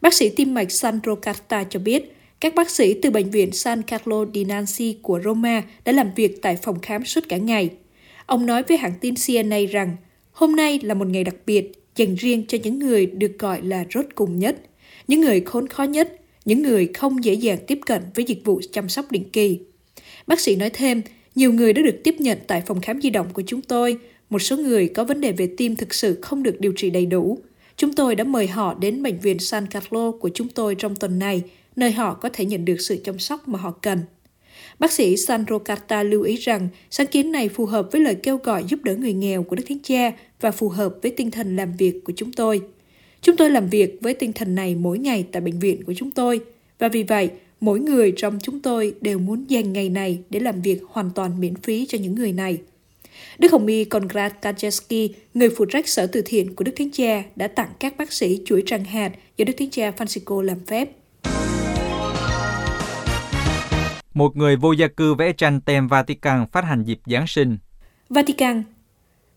Bác 0.00 0.14
sĩ 0.14 0.28
tim 0.36 0.54
mạch 0.54 0.72
Sandro 0.72 1.14
Carta 1.14 1.64
cho 1.64 1.80
biết, 1.80 2.17
các 2.40 2.54
bác 2.54 2.70
sĩ 2.70 2.94
từ 2.94 3.10
bệnh 3.10 3.30
viện 3.30 3.52
San 3.52 3.82
Carlo 3.82 4.24
di 4.34 4.44
Nancy 4.44 4.96
của 5.02 5.20
Roma 5.24 5.62
đã 5.84 5.92
làm 5.92 6.10
việc 6.16 6.42
tại 6.42 6.56
phòng 6.62 6.80
khám 6.80 7.04
suốt 7.04 7.28
cả 7.28 7.36
ngày. 7.36 7.70
Ông 8.26 8.46
nói 8.46 8.62
với 8.62 8.76
hãng 8.76 8.94
tin 9.00 9.14
CNA 9.26 9.58
rằng, 9.70 9.96
hôm 10.32 10.56
nay 10.56 10.80
là 10.82 10.94
một 10.94 11.08
ngày 11.08 11.24
đặc 11.24 11.36
biệt 11.46 11.72
dành 11.96 12.14
riêng 12.14 12.44
cho 12.48 12.58
những 12.62 12.78
người 12.78 13.06
được 13.06 13.38
gọi 13.38 13.62
là 13.62 13.84
rốt 13.94 14.06
cùng 14.14 14.38
nhất, 14.38 14.56
những 15.08 15.20
người 15.20 15.40
khốn 15.40 15.68
khó 15.68 15.82
nhất, 15.82 16.20
những 16.44 16.62
người 16.62 16.86
không 16.94 17.24
dễ 17.24 17.34
dàng 17.34 17.58
tiếp 17.66 17.78
cận 17.86 18.02
với 18.14 18.24
dịch 18.24 18.44
vụ 18.44 18.60
chăm 18.72 18.88
sóc 18.88 19.12
định 19.12 19.30
kỳ. 19.30 19.58
Bác 20.26 20.40
sĩ 20.40 20.56
nói 20.56 20.70
thêm, 20.70 21.02
nhiều 21.34 21.52
người 21.52 21.72
đã 21.72 21.82
được 21.82 22.00
tiếp 22.04 22.14
nhận 22.18 22.38
tại 22.46 22.62
phòng 22.66 22.80
khám 22.80 23.00
di 23.00 23.10
động 23.10 23.26
của 23.32 23.42
chúng 23.46 23.62
tôi. 23.62 23.96
Một 24.30 24.38
số 24.38 24.56
người 24.56 24.88
có 24.88 25.04
vấn 25.04 25.20
đề 25.20 25.32
về 25.32 25.54
tim 25.56 25.76
thực 25.76 25.94
sự 25.94 26.18
không 26.22 26.42
được 26.42 26.60
điều 26.60 26.72
trị 26.76 26.90
đầy 26.90 27.06
đủ. 27.06 27.38
Chúng 27.76 27.92
tôi 27.92 28.14
đã 28.14 28.24
mời 28.24 28.46
họ 28.46 28.74
đến 28.74 29.02
bệnh 29.02 29.18
viện 29.18 29.38
San 29.38 29.66
Carlo 29.66 30.10
của 30.10 30.30
chúng 30.34 30.48
tôi 30.48 30.74
trong 30.74 30.96
tuần 30.96 31.18
này, 31.18 31.42
nơi 31.78 31.92
họ 31.92 32.14
có 32.14 32.28
thể 32.32 32.44
nhận 32.44 32.64
được 32.64 32.80
sự 32.80 32.96
chăm 33.04 33.18
sóc 33.18 33.48
mà 33.48 33.58
họ 33.58 33.70
cần. 33.70 33.98
Bác 34.78 34.92
sĩ 34.92 35.16
Sandro 35.16 35.58
Carta 35.58 36.02
lưu 36.02 36.22
ý 36.22 36.36
rằng 36.36 36.68
sáng 36.90 37.06
kiến 37.06 37.32
này 37.32 37.48
phù 37.48 37.66
hợp 37.66 37.88
với 37.92 38.00
lời 38.00 38.14
kêu 38.14 38.36
gọi 38.36 38.64
giúp 38.68 38.80
đỡ 38.82 38.96
người 38.96 39.12
nghèo 39.12 39.42
của 39.42 39.56
Đức 39.56 39.64
Thánh 39.68 39.78
Cha 39.82 40.12
và 40.40 40.50
phù 40.50 40.68
hợp 40.68 40.94
với 41.02 41.10
tinh 41.10 41.30
thần 41.30 41.56
làm 41.56 41.72
việc 41.72 42.04
của 42.04 42.12
chúng 42.16 42.32
tôi. 42.32 42.60
Chúng 43.22 43.36
tôi 43.36 43.50
làm 43.50 43.68
việc 43.68 43.98
với 44.00 44.14
tinh 44.14 44.32
thần 44.32 44.54
này 44.54 44.74
mỗi 44.74 44.98
ngày 44.98 45.26
tại 45.32 45.40
bệnh 45.40 45.58
viện 45.58 45.84
của 45.84 45.94
chúng 45.96 46.10
tôi 46.10 46.40
và 46.78 46.88
vì 46.88 47.02
vậy 47.02 47.30
mỗi 47.60 47.80
người 47.80 48.12
trong 48.16 48.38
chúng 48.42 48.60
tôi 48.60 48.94
đều 49.00 49.18
muốn 49.18 49.44
dành 49.48 49.72
ngày 49.72 49.88
này 49.88 50.18
để 50.30 50.40
làm 50.40 50.62
việc 50.62 50.80
hoàn 50.88 51.10
toàn 51.14 51.40
miễn 51.40 51.54
phí 51.54 51.86
cho 51.86 51.98
những 51.98 52.14
người 52.14 52.32
này. 52.32 52.58
Đức 53.38 53.52
Hồng 53.52 53.66
Y 53.66 53.84
Konrad 53.84 54.32
Kaczewski, 54.42 55.08
người 55.34 55.48
phụ 55.50 55.64
trách 55.64 55.88
sở 55.88 56.06
từ 56.06 56.22
thiện 56.26 56.54
của 56.54 56.64
Đức 56.64 56.72
Thánh 56.76 56.90
Cha, 56.90 57.22
đã 57.36 57.48
tặng 57.48 57.70
các 57.80 57.96
bác 57.96 58.12
sĩ 58.12 58.40
chuỗi 58.44 58.62
tràng 58.66 58.84
hạt 58.84 59.12
do 59.36 59.44
Đức 59.44 59.52
Thánh 59.58 59.70
Cha 59.70 59.92
Francisco 59.96 60.40
làm 60.40 60.58
phép. 60.66 60.97
Một 64.18 64.36
người 64.36 64.56
vô 64.56 64.72
gia 64.72 64.88
cư 64.88 65.14
vẽ 65.14 65.32
tranh 65.32 65.60
tem 65.60 65.88
Vatican 65.88 66.46
phát 66.52 66.64
hành 66.64 66.84
dịp 66.84 66.98
Giáng 67.06 67.26
sinh. 67.26 67.58
Vatican 68.08 68.62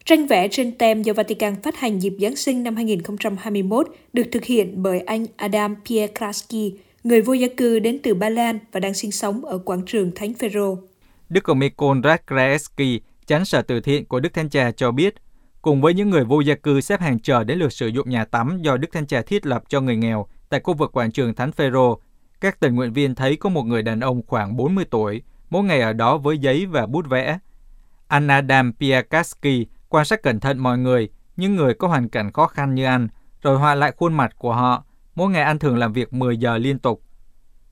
Tranh 0.06 0.28
vẽ 0.28 0.48
trên 0.51 0.78
tem 0.78 1.01
do 1.01 1.13
Vatican 1.13 1.62
phát 1.62 1.80
hành 1.80 2.00
dịp 2.00 2.13
Giáng 2.19 2.36
sinh 2.36 2.63
năm 2.63 2.75
2021 2.75 3.88
được 4.13 4.24
thực 4.31 4.45
hiện 4.45 4.83
bởi 4.83 5.00
anh 5.00 5.25
Adam 5.36 5.75
Piekraski, 5.86 6.72
người 7.04 7.22
vô 7.22 7.33
gia 7.33 7.48
cư 7.57 7.80
đến 7.80 8.00
từ 8.04 8.13
Ba 8.13 8.30
Lan 8.30 8.60
và 8.72 8.80
đang 8.80 8.94
sinh 8.94 9.12
sống 9.12 9.45
ở 9.45 9.57
quảng 9.57 9.81
trường 9.86 10.12
Thánh 10.16 10.33
Phêrô. 10.33 10.78
Đức 11.30 11.45
Hồng 11.45 11.62
Y 11.62 11.69
Konrad 11.69 12.19
Krajewski, 12.27 13.00
chánh 13.25 13.45
sở 13.45 13.62
từ 13.62 13.80
thiện 13.80 14.06
của 14.06 14.19
Đức 14.19 14.34
Thánh 14.34 14.50
Cha 14.50 14.72
cho 14.72 14.92
biết, 14.92 15.16
cùng 15.62 15.81
với 15.81 15.94
những 15.94 16.10
người 16.10 16.24
vô 16.24 16.42
gia 16.42 16.56
cư 16.56 16.81
xếp 16.81 17.01
hàng 17.01 17.19
chờ 17.19 17.44
đến 17.44 17.60
lượt 17.60 17.74
sử 17.74 17.88
dụng 17.88 18.10
nhà 18.10 18.25
tắm 18.25 18.60
do 18.62 18.77
Đức 18.77 18.88
Thánh 18.92 19.07
Cha 19.07 19.22
thiết 19.22 19.45
lập 19.45 19.63
cho 19.69 19.81
người 19.81 19.95
nghèo 19.95 20.27
tại 20.50 20.60
khu 20.63 20.74
vực 20.74 20.92
quảng 20.92 21.12
trường 21.12 21.34
Thánh 21.34 21.51
Phêrô, 21.51 22.00
các 22.42 22.60
tình 22.60 22.76
nguyện 22.76 22.94
viên 22.94 23.16
thấy 23.16 23.36
có 23.36 23.50
một 23.50 23.64
người 23.64 23.82
đàn 23.82 24.00
ông 24.00 24.22
khoảng 24.28 24.58
40 24.58 24.86
tuổi, 24.92 25.22
mỗi 25.50 25.64
ngày 25.64 25.82
ở 25.82 25.94
đó 25.94 26.18
với 26.18 26.38
giấy 26.38 26.66
và 26.66 26.86
bút 26.86 27.10
vẽ. 27.10 27.40
Anh 28.08 28.28
Adam 28.28 28.74
Piakaski 28.74 29.68
quan 29.90 30.06
sát 30.06 30.24
cẩn 30.24 30.40
thận 30.40 30.58
mọi 30.58 30.78
người, 30.78 31.10
những 31.36 31.56
người 31.56 31.74
có 31.74 31.88
hoàn 31.88 32.10
cảnh 32.10 32.32
khó 32.32 32.48
khăn 32.48 32.76
như 32.76 32.86
anh, 32.86 33.08
rồi 33.42 33.58
họa 33.58 33.76
lại 33.76 33.92
khuôn 33.98 34.14
mặt 34.14 34.36
của 34.38 34.54
họ. 34.54 34.86
Mỗi 35.16 35.30
ngày 35.30 35.44
anh 35.44 35.60
thường 35.60 35.78
làm 35.78 35.94
việc 35.94 36.14
10 36.14 36.38
giờ 36.38 36.58
liên 36.58 36.80
tục. 36.80 37.02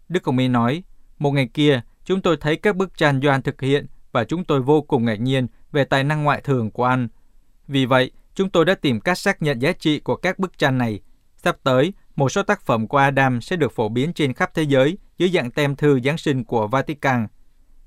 Đức 0.09 0.25
Hồng 0.25 0.37
Y 0.37 0.47
nói, 0.47 0.83
một 1.19 1.31
ngày 1.31 1.49
kia, 1.53 1.81
chúng 2.03 2.21
tôi 2.21 2.37
thấy 2.37 2.55
các 2.55 2.75
bức 2.75 2.97
tranh 2.97 3.19
do 3.19 3.31
anh 3.31 3.41
thực 3.41 3.61
hiện 3.61 3.85
và 4.11 4.23
chúng 4.23 4.43
tôi 4.43 4.61
vô 4.61 4.81
cùng 4.81 5.05
ngạc 5.05 5.19
nhiên 5.19 5.47
về 5.71 5.83
tài 5.83 6.03
năng 6.03 6.23
ngoại 6.23 6.41
thường 6.41 6.71
của 6.71 6.83
anh. 6.83 7.07
Vì 7.67 7.85
vậy, 7.85 8.11
chúng 8.35 8.49
tôi 8.49 8.65
đã 8.65 8.75
tìm 8.75 8.99
cách 8.99 9.17
xác 9.17 9.41
nhận 9.41 9.61
giá 9.61 9.71
trị 9.71 9.99
của 9.99 10.15
các 10.15 10.39
bức 10.39 10.57
tranh 10.57 10.77
này. 10.77 10.99
Sắp 11.35 11.57
tới, 11.63 11.93
một 12.19 12.29
số 12.29 12.43
tác 12.43 12.61
phẩm 12.61 12.87
của 12.87 12.97
Adam 12.97 13.41
sẽ 13.41 13.55
được 13.55 13.75
phổ 13.75 13.89
biến 13.89 14.13
trên 14.13 14.33
khắp 14.33 14.51
thế 14.53 14.63
giới 14.63 14.97
dưới 15.17 15.29
dạng 15.29 15.51
tem 15.51 15.75
thư 15.75 15.99
Giáng 15.99 16.17
sinh 16.17 16.43
của 16.43 16.67
Vatican. 16.67 17.27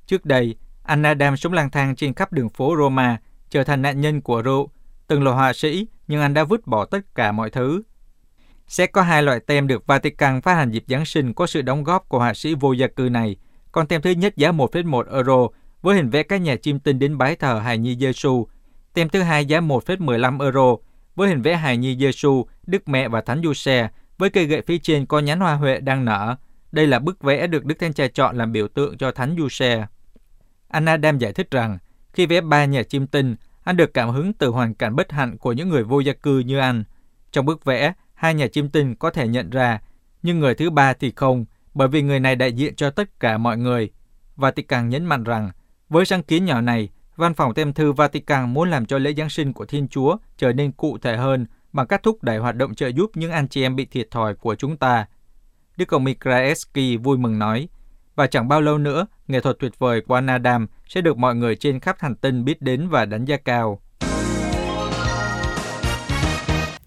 Trước 0.07 0.25
đây, 0.25 0.57
anh 0.83 1.03
Adam 1.03 1.37
sống 1.37 1.53
lang 1.53 1.71
thang 1.71 1.97
trên 1.97 2.15
khắp 2.15 2.33
đường 2.33 2.49
phố 2.49 2.77
Roma, 2.79 3.21
trở 3.51 3.65
thành 3.65 3.83
nạn 3.83 4.01
nhân 4.01 4.21
của 4.21 4.43
rượu. 4.43 4.71
Từng 5.07 5.25
là 5.25 5.31
họa 5.31 5.53
sĩ, 5.53 5.87
nhưng 6.09 6.21
anh 6.21 6.35
đã 6.35 6.45
vứt 6.45 6.67
bỏ 6.67 6.85
tất 6.85 7.15
cả 7.15 7.33
mọi 7.33 7.51
thứ. 7.51 7.83
Sẽ 8.67 8.87
có 8.87 9.03
hai 9.03 9.23
loại 9.23 9.41
tem 9.41 9.67
được 9.67 9.87
Vatican 9.87 10.41
phát 10.41 10.55
hành 10.55 10.71
dịp 10.71 10.85
Giáng 10.89 11.05
sinh 11.05 11.35
có 11.35 11.47
sự 11.47 11.63
đóng 11.63 11.85
góp 11.85 12.09
của 12.09 12.19
họa 12.19 12.35
sĩ 12.35 12.55
vô 12.55 12.73
gia 12.73 12.87
cư 12.87 13.03
này. 13.03 13.37
Còn 13.73 13.87
tem 13.87 14.03
thứ 14.03 14.11
nhất 14.11 14.37
giá 14.37 14.53
1,1 14.53 15.15
euro 15.15 15.49
với 15.83 15.97
hình 15.97 16.11
vẽ 16.11 16.23
các 16.23 16.41
nhà 16.41 16.57
chim 16.57 16.79
tinh 16.79 16.99
đến 16.99 17.19
bái 17.19 17.37
thờ 17.37 17.59
hài 17.59 17.79
nhi 17.79 17.97
Giêsu. 18.01 18.47
Tem 18.95 19.09
thứ 19.09 19.23
hai 19.23 19.47
giá 19.47 19.61
1,15 19.61 20.41
euro 20.41 20.77
với 21.15 21.29
hình 21.29 21.43
vẽ 21.43 21.57
hài 21.57 21.77
nhi 21.77 21.97
Giêsu, 21.97 22.47
Đức 22.67 22.89
Mẹ 22.89 23.09
và 23.09 23.21
Thánh 23.21 23.43
Giuse 23.43 23.89
với 24.19 24.31
cây 24.31 24.47
gậy 24.47 24.63
phía 24.67 24.79
trên 24.79 25.07
có 25.07 25.19
nhánh 25.19 25.41
hoa 25.41 25.55
huệ 25.55 25.81
đang 25.81 26.05
nở. 26.05 26.37
Đây 26.73 26.87
là 26.87 26.99
bức 26.99 27.23
vẽ 27.23 27.47
được 27.47 27.65
Đức 27.65 27.75
Thánh 27.79 27.93
Cha 27.93 28.09
chọn 28.09 28.37
làm 28.37 28.53
biểu 28.53 28.69
tượng 28.69 28.99
cho 28.99 29.11
Thánh 29.11 29.37
Giuse. 29.39 29.87
Anh 30.69 30.87
Adam 30.87 31.19
giải 31.19 31.33
thích 31.33 31.51
rằng, 31.51 31.79
khi 32.13 32.27
vẽ 32.27 32.41
ba 32.41 32.65
nhà 32.65 32.83
chim 32.83 33.07
tinh, 33.07 33.37
anh 33.65 33.77
được 33.77 33.95
cảm 33.95 34.11
hứng 34.11 34.33
từ 34.33 34.49
hoàn 34.49 34.75
cảnh 34.75 34.97
bất 34.97 35.13
hạnh 35.13 35.39
của 35.39 35.53
những 35.53 35.69
người 35.69 35.85
vô 35.85 36.01
gia 36.01 36.13
cư 36.13 36.39
như 36.39 36.59
anh. 36.59 36.85
Trong 37.33 37.47
bức 37.47 37.65
vẽ, 37.65 37.93
hai 38.15 38.35
nhà 38.35 38.47
chim 38.47 38.69
tinh 38.69 38.95
có 38.97 39.11
thể 39.11 39.29
nhận 39.29 39.51
ra, 39.51 39.81
nhưng 40.23 40.41
người 40.41 40.55
thứ 40.55 40.71
ba 40.71 40.93
thì 40.93 41.13
không, 41.17 41.45
bởi 41.75 41.89
vì 41.89 42.03
người 42.03 42.21
này 42.21 42.37
đại 42.37 42.53
diện 42.53 42.75
cho 42.75 42.91
tất 42.91 43.21
cả 43.21 43.39
mọi 43.39 43.59
người. 43.59 43.91
Vatican 44.37 44.89
nhấn 44.89 45.05
mạnh 45.05 45.25
rằng, 45.25 45.51
với 45.89 46.05
sáng 46.05 46.23
kiến 46.23 46.45
nhỏ 46.45 46.61
này, 46.61 46.89
Văn 47.17 47.35
phòng 47.35 47.55
tem 47.55 47.73
thư 47.73 47.93
Vatican 47.93 48.55
muốn 48.55 48.71
làm 48.71 48.87
cho 48.87 48.99
lễ 48.99 49.15
Giáng 49.15 49.31
sinh 49.31 49.53
của 49.53 49.65
Thiên 49.65 49.89
Chúa 49.89 50.17
trở 50.37 50.53
nên 50.53 50.73
cụ 50.73 50.99
thể 50.99 51.17
hơn 51.17 51.47
bằng 51.73 51.87
cách 51.87 52.03
thúc 52.03 52.23
đẩy 52.23 52.39
hoạt 52.39 52.57
động 52.57 52.75
trợ 52.75 52.89
giúp 52.89 53.11
những 53.15 53.31
anh 53.31 53.49
chị 53.49 53.63
em 53.63 53.77
bị 53.77 53.85
thiệt 53.85 54.11
thòi 54.11 54.35
của 54.35 54.55
chúng 54.55 54.77
ta. 54.77 55.07
Đức 55.77 55.89
ông 55.89 56.05
Mikraeski 56.05 57.03
vui 57.03 57.19
mừng 57.19 57.39
nói, 57.39 57.69
và 58.15 58.27
chẳng 58.27 58.49
bao 58.49 58.61
lâu 58.61 58.79
nữa, 58.79 59.07
nghệ 59.29 59.41
thuật 59.41 59.57
tuyệt 59.59 59.79
vời 59.79 60.01
của 60.01 60.15
anh 60.15 60.27
Adam 60.27 60.67
sẽ 60.89 61.01
được 61.01 61.17
mọi 61.17 61.35
người 61.35 61.57
trên 61.57 61.81
khắp 61.81 61.97
hành 61.99 62.17
tinh 62.17 62.45
biết 62.45 62.63
đến 62.63 62.89
và 62.89 63.05
đánh 63.05 63.25
giá 63.25 63.37
cao. 63.37 63.81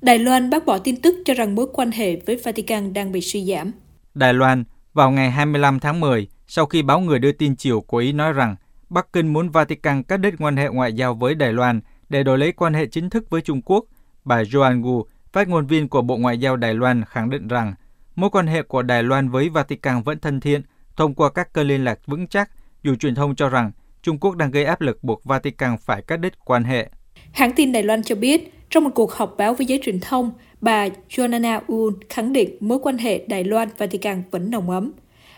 Đài 0.01 0.19
Loan 0.19 0.49
bác 0.49 0.65
bỏ 0.65 0.77
tin 0.77 1.01
tức 1.01 1.15
cho 1.25 1.33
rằng 1.33 1.55
mối 1.55 1.67
quan 1.73 1.91
hệ 1.91 2.15
với 2.25 2.41
Vatican 2.43 2.93
đang 2.93 3.11
bị 3.11 3.21
suy 3.21 3.45
giảm. 3.45 3.71
Đài 4.13 4.33
Loan, 4.33 4.63
vào 4.93 5.11
ngày 5.11 5.31
25 5.31 5.79
tháng 5.79 5.99
10, 5.99 6.27
sau 6.47 6.65
khi 6.65 6.81
báo 6.81 6.99
người 6.99 7.19
đưa 7.19 7.31
tin 7.31 7.55
chiều 7.55 7.81
của 7.81 7.97
Ý 7.97 8.11
nói 8.11 8.33
rằng 8.33 8.55
Bắc 8.89 9.13
Kinh 9.13 9.33
muốn 9.33 9.49
Vatican 9.49 10.03
cắt 10.03 10.17
đứt 10.17 10.33
quan 10.39 10.57
hệ 10.57 10.67
ngoại 10.67 10.93
giao 10.93 11.13
với 11.13 11.35
Đài 11.35 11.53
Loan 11.53 11.81
để 12.09 12.23
đổi 12.23 12.37
lấy 12.37 12.51
quan 12.51 12.73
hệ 12.73 12.85
chính 12.85 13.09
thức 13.09 13.29
với 13.29 13.41
Trung 13.41 13.61
Quốc, 13.61 13.85
bà 14.25 14.43
Joan 14.43 14.83
Gu, 14.83 15.05
phát 15.33 15.47
ngôn 15.47 15.67
viên 15.67 15.87
của 15.87 16.01
Bộ 16.01 16.17
Ngoại 16.17 16.37
giao 16.37 16.55
Đài 16.55 16.73
Loan 16.73 17.03
khẳng 17.05 17.29
định 17.29 17.47
rằng 17.47 17.73
mối 18.15 18.29
quan 18.29 18.47
hệ 18.47 18.61
của 18.61 18.81
Đài 18.81 19.03
Loan 19.03 19.29
với 19.29 19.49
Vatican 19.49 20.01
vẫn 20.01 20.19
thân 20.19 20.39
thiện 20.39 20.61
thông 20.95 21.13
qua 21.13 21.29
các 21.29 21.53
kênh 21.53 21.67
liên 21.67 21.83
lạc 21.83 21.99
vững 22.05 22.27
chắc, 22.27 22.51
dù 22.83 22.95
truyền 22.95 23.15
thông 23.15 23.35
cho 23.35 23.49
rằng 23.49 23.71
Trung 24.01 24.17
Quốc 24.19 24.35
đang 24.35 24.51
gây 24.51 24.65
áp 24.65 24.81
lực 24.81 25.03
buộc 25.03 25.23
Vatican 25.23 25.77
phải 25.77 26.01
cắt 26.01 26.17
đứt 26.17 26.45
quan 26.45 26.63
hệ. 26.63 26.89
Hãng 27.31 27.51
tin 27.55 27.71
Đài 27.71 27.83
Loan 27.83 28.03
cho 28.03 28.15
biết, 28.15 28.53
trong 28.69 28.83
một 28.83 28.89
cuộc 28.95 29.11
họp 29.13 29.35
báo 29.37 29.53
với 29.53 29.65
giới 29.65 29.79
truyền 29.83 29.99
thông, 29.99 30.31
bà 30.61 30.87
Joanna 31.09 31.59
Un 31.67 31.93
khẳng 32.09 32.33
định 32.33 32.57
mối 32.59 32.79
quan 32.81 32.97
hệ 32.97 33.25
Đài 33.27 33.43
Loan-Vatican 33.43 34.21
vẫn 34.31 34.51
nồng 34.51 34.69
ấm. 34.69 34.91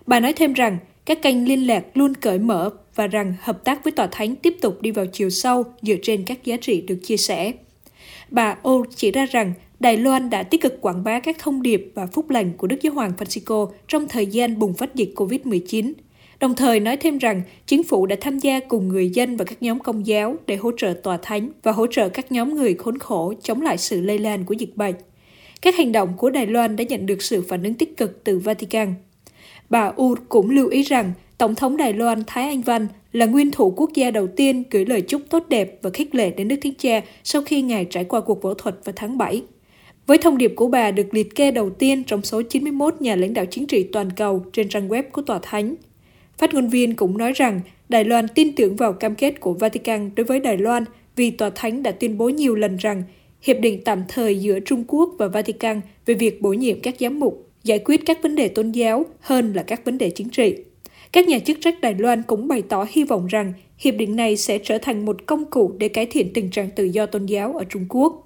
Bà 0.05 0.19
nói 0.19 0.33
thêm 0.33 0.53
rằng 0.53 0.77
các 1.05 1.21
kênh 1.21 1.47
liên 1.47 1.67
lạc 1.67 1.83
luôn 1.93 2.13
cởi 2.13 2.39
mở 2.39 2.69
và 2.95 3.07
rằng 3.07 3.33
hợp 3.41 3.63
tác 3.63 3.83
với 3.83 3.91
Tòa 3.91 4.07
Thánh 4.11 4.35
tiếp 4.35 4.53
tục 4.61 4.81
đi 4.81 4.91
vào 4.91 5.05
chiều 5.05 5.29
sâu 5.29 5.63
dựa 5.81 5.95
trên 6.01 6.23
các 6.25 6.43
giá 6.43 6.57
trị 6.61 6.81
được 6.81 6.99
chia 7.03 7.17
sẻ. 7.17 7.53
Bà 8.29 8.57
O 8.63 8.83
chỉ 8.95 9.11
ra 9.11 9.25
rằng 9.25 9.53
Đài 9.79 9.97
Loan 9.97 10.29
đã 10.29 10.43
tích 10.43 10.61
cực 10.61 10.81
quảng 10.81 11.03
bá 11.03 11.19
các 11.19 11.35
thông 11.39 11.61
điệp 11.61 11.91
và 11.95 12.05
phúc 12.05 12.29
lành 12.29 12.53
của 12.57 12.67
Đức 12.67 12.81
Giáo 12.81 12.93
hoàng 12.93 13.11
Francisco 13.17 13.69
trong 13.87 14.07
thời 14.07 14.25
gian 14.25 14.59
bùng 14.59 14.73
phát 14.73 14.95
dịch 14.95 15.13
COVID-19, 15.15 15.93
đồng 16.39 16.55
thời 16.55 16.79
nói 16.79 16.97
thêm 16.97 17.17
rằng 17.17 17.41
chính 17.65 17.83
phủ 17.83 18.05
đã 18.05 18.15
tham 18.21 18.39
gia 18.39 18.59
cùng 18.59 18.87
người 18.87 19.09
dân 19.09 19.37
và 19.37 19.45
các 19.45 19.61
nhóm 19.61 19.79
công 19.79 20.07
giáo 20.07 20.35
để 20.47 20.55
hỗ 20.55 20.71
trợ 20.77 20.93
tòa 21.03 21.17
thánh 21.21 21.49
và 21.63 21.71
hỗ 21.71 21.87
trợ 21.87 22.09
các 22.09 22.31
nhóm 22.31 22.55
người 22.55 22.73
khốn 22.73 22.97
khổ 22.97 23.33
chống 23.43 23.61
lại 23.61 23.77
sự 23.77 24.01
lây 24.01 24.19
lan 24.19 24.45
của 24.45 24.53
dịch 24.53 24.75
bệnh. 24.75 24.95
Các 25.61 25.75
hành 25.75 25.91
động 25.91 26.13
của 26.17 26.29
Đài 26.29 26.45
Loan 26.45 26.75
đã 26.75 26.83
nhận 26.83 27.05
được 27.05 27.21
sự 27.21 27.41
phản 27.47 27.63
ứng 27.63 27.73
tích 27.73 27.97
cực 27.97 28.23
từ 28.23 28.39
Vatican. 28.39 28.93
Bà 29.69 29.85
U 29.95 30.15
cũng 30.29 30.49
lưu 30.49 30.67
ý 30.67 30.81
rằng 30.81 31.11
Tổng 31.37 31.55
thống 31.55 31.77
Đài 31.77 31.93
Loan 31.93 32.23
Thái 32.27 32.47
Anh 32.47 32.61
Văn 32.61 32.87
là 33.11 33.25
nguyên 33.25 33.51
thủ 33.51 33.73
quốc 33.77 33.91
gia 33.93 34.11
đầu 34.11 34.27
tiên 34.27 34.63
gửi 34.71 34.85
lời 34.85 35.01
chúc 35.01 35.21
tốt 35.29 35.43
đẹp 35.49 35.79
và 35.81 35.89
khích 35.89 36.15
lệ 36.15 36.29
đến 36.29 36.47
Đức 36.47 36.55
Thánh 36.63 36.73
Cha 36.77 37.01
sau 37.23 37.41
khi 37.41 37.61
Ngài 37.61 37.85
trải 37.85 38.03
qua 38.03 38.21
cuộc 38.21 38.41
phẫu 38.41 38.53
thuật 38.53 38.75
vào 38.83 38.93
tháng 38.95 39.17
7. 39.17 39.43
Với 40.07 40.17
thông 40.17 40.37
điệp 40.37 40.53
của 40.55 40.67
bà 40.67 40.91
được 40.91 41.13
liệt 41.13 41.35
kê 41.35 41.51
đầu 41.51 41.69
tiên 41.69 42.03
trong 42.03 42.21
số 42.21 42.41
91 42.41 43.01
nhà 43.01 43.15
lãnh 43.15 43.33
đạo 43.33 43.45
chính 43.51 43.67
trị 43.67 43.83
toàn 43.83 44.09
cầu 44.11 44.45
trên 44.53 44.69
trang 44.69 44.89
web 44.89 45.03
của 45.11 45.21
Tòa 45.21 45.39
Thánh. 45.41 45.75
Phát 46.37 46.53
ngôn 46.53 46.69
viên 46.69 46.95
cũng 46.95 47.17
nói 47.17 47.31
rằng 47.31 47.61
Đài 47.89 48.03
Loan 48.03 48.27
tin 48.27 48.55
tưởng 48.55 48.75
vào 48.75 48.93
cam 48.93 49.15
kết 49.15 49.39
của 49.39 49.53
Vatican 49.53 50.09
đối 50.15 50.23
với 50.23 50.39
Đài 50.39 50.57
Loan 50.57 50.83
vì 51.15 51.31
Tòa 51.31 51.49
Thánh 51.55 51.83
đã 51.83 51.91
tuyên 51.91 52.17
bố 52.17 52.29
nhiều 52.29 52.55
lần 52.55 52.77
rằng 52.77 53.03
hiệp 53.41 53.57
định 53.59 53.81
tạm 53.85 54.03
thời 54.07 54.39
giữa 54.39 54.59
Trung 54.59 54.83
Quốc 54.87 55.09
và 55.17 55.27
Vatican 55.27 55.81
về 56.05 56.13
việc 56.13 56.41
bổ 56.41 56.53
nhiệm 56.53 56.79
các 56.79 56.95
giám 56.99 57.19
mục 57.19 57.49
giải 57.63 57.79
quyết 57.79 58.01
các 58.05 58.23
vấn 58.23 58.35
đề 58.35 58.47
tôn 58.47 58.71
giáo 58.71 59.05
hơn 59.19 59.53
là 59.53 59.63
các 59.63 59.85
vấn 59.85 59.97
đề 59.97 60.09
chính 60.09 60.29
trị. 60.29 60.55
Các 61.11 61.27
nhà 61.27 61.39
chức 61.39 61.57
trách 61.61 61.81
Đài 61.81 61.95
Loan 61.95 62.23
cũng 62.23 62.47
bày 62.47 62.61
tỏ 62.61 62.85
hy 62.89 63.03
vọng 63.03 63.27
rằng 63.27 63.53
hiệp 63.77 63.95
định 63.95 64.15
này 64.15 64.37
sẽ 64.37 64.57
trở 64.57 64.77
thành 64.77 65.05
một 65.05 65.25
công 65.25 65.45
cụ 65.45 65.71
để 65.77 65.87
cải 65.87 66.05
thiện 66.05 66.33
tình 66.33 66.49
trạng 66.49 66.69
tự 66.75 66.83
do 66.83 67.05
tôn 67.05 67.25
giáo 67.25 67.53
ở 67.53 67.63
Trung 67.69 67.85
Quốc. 67.89 68.23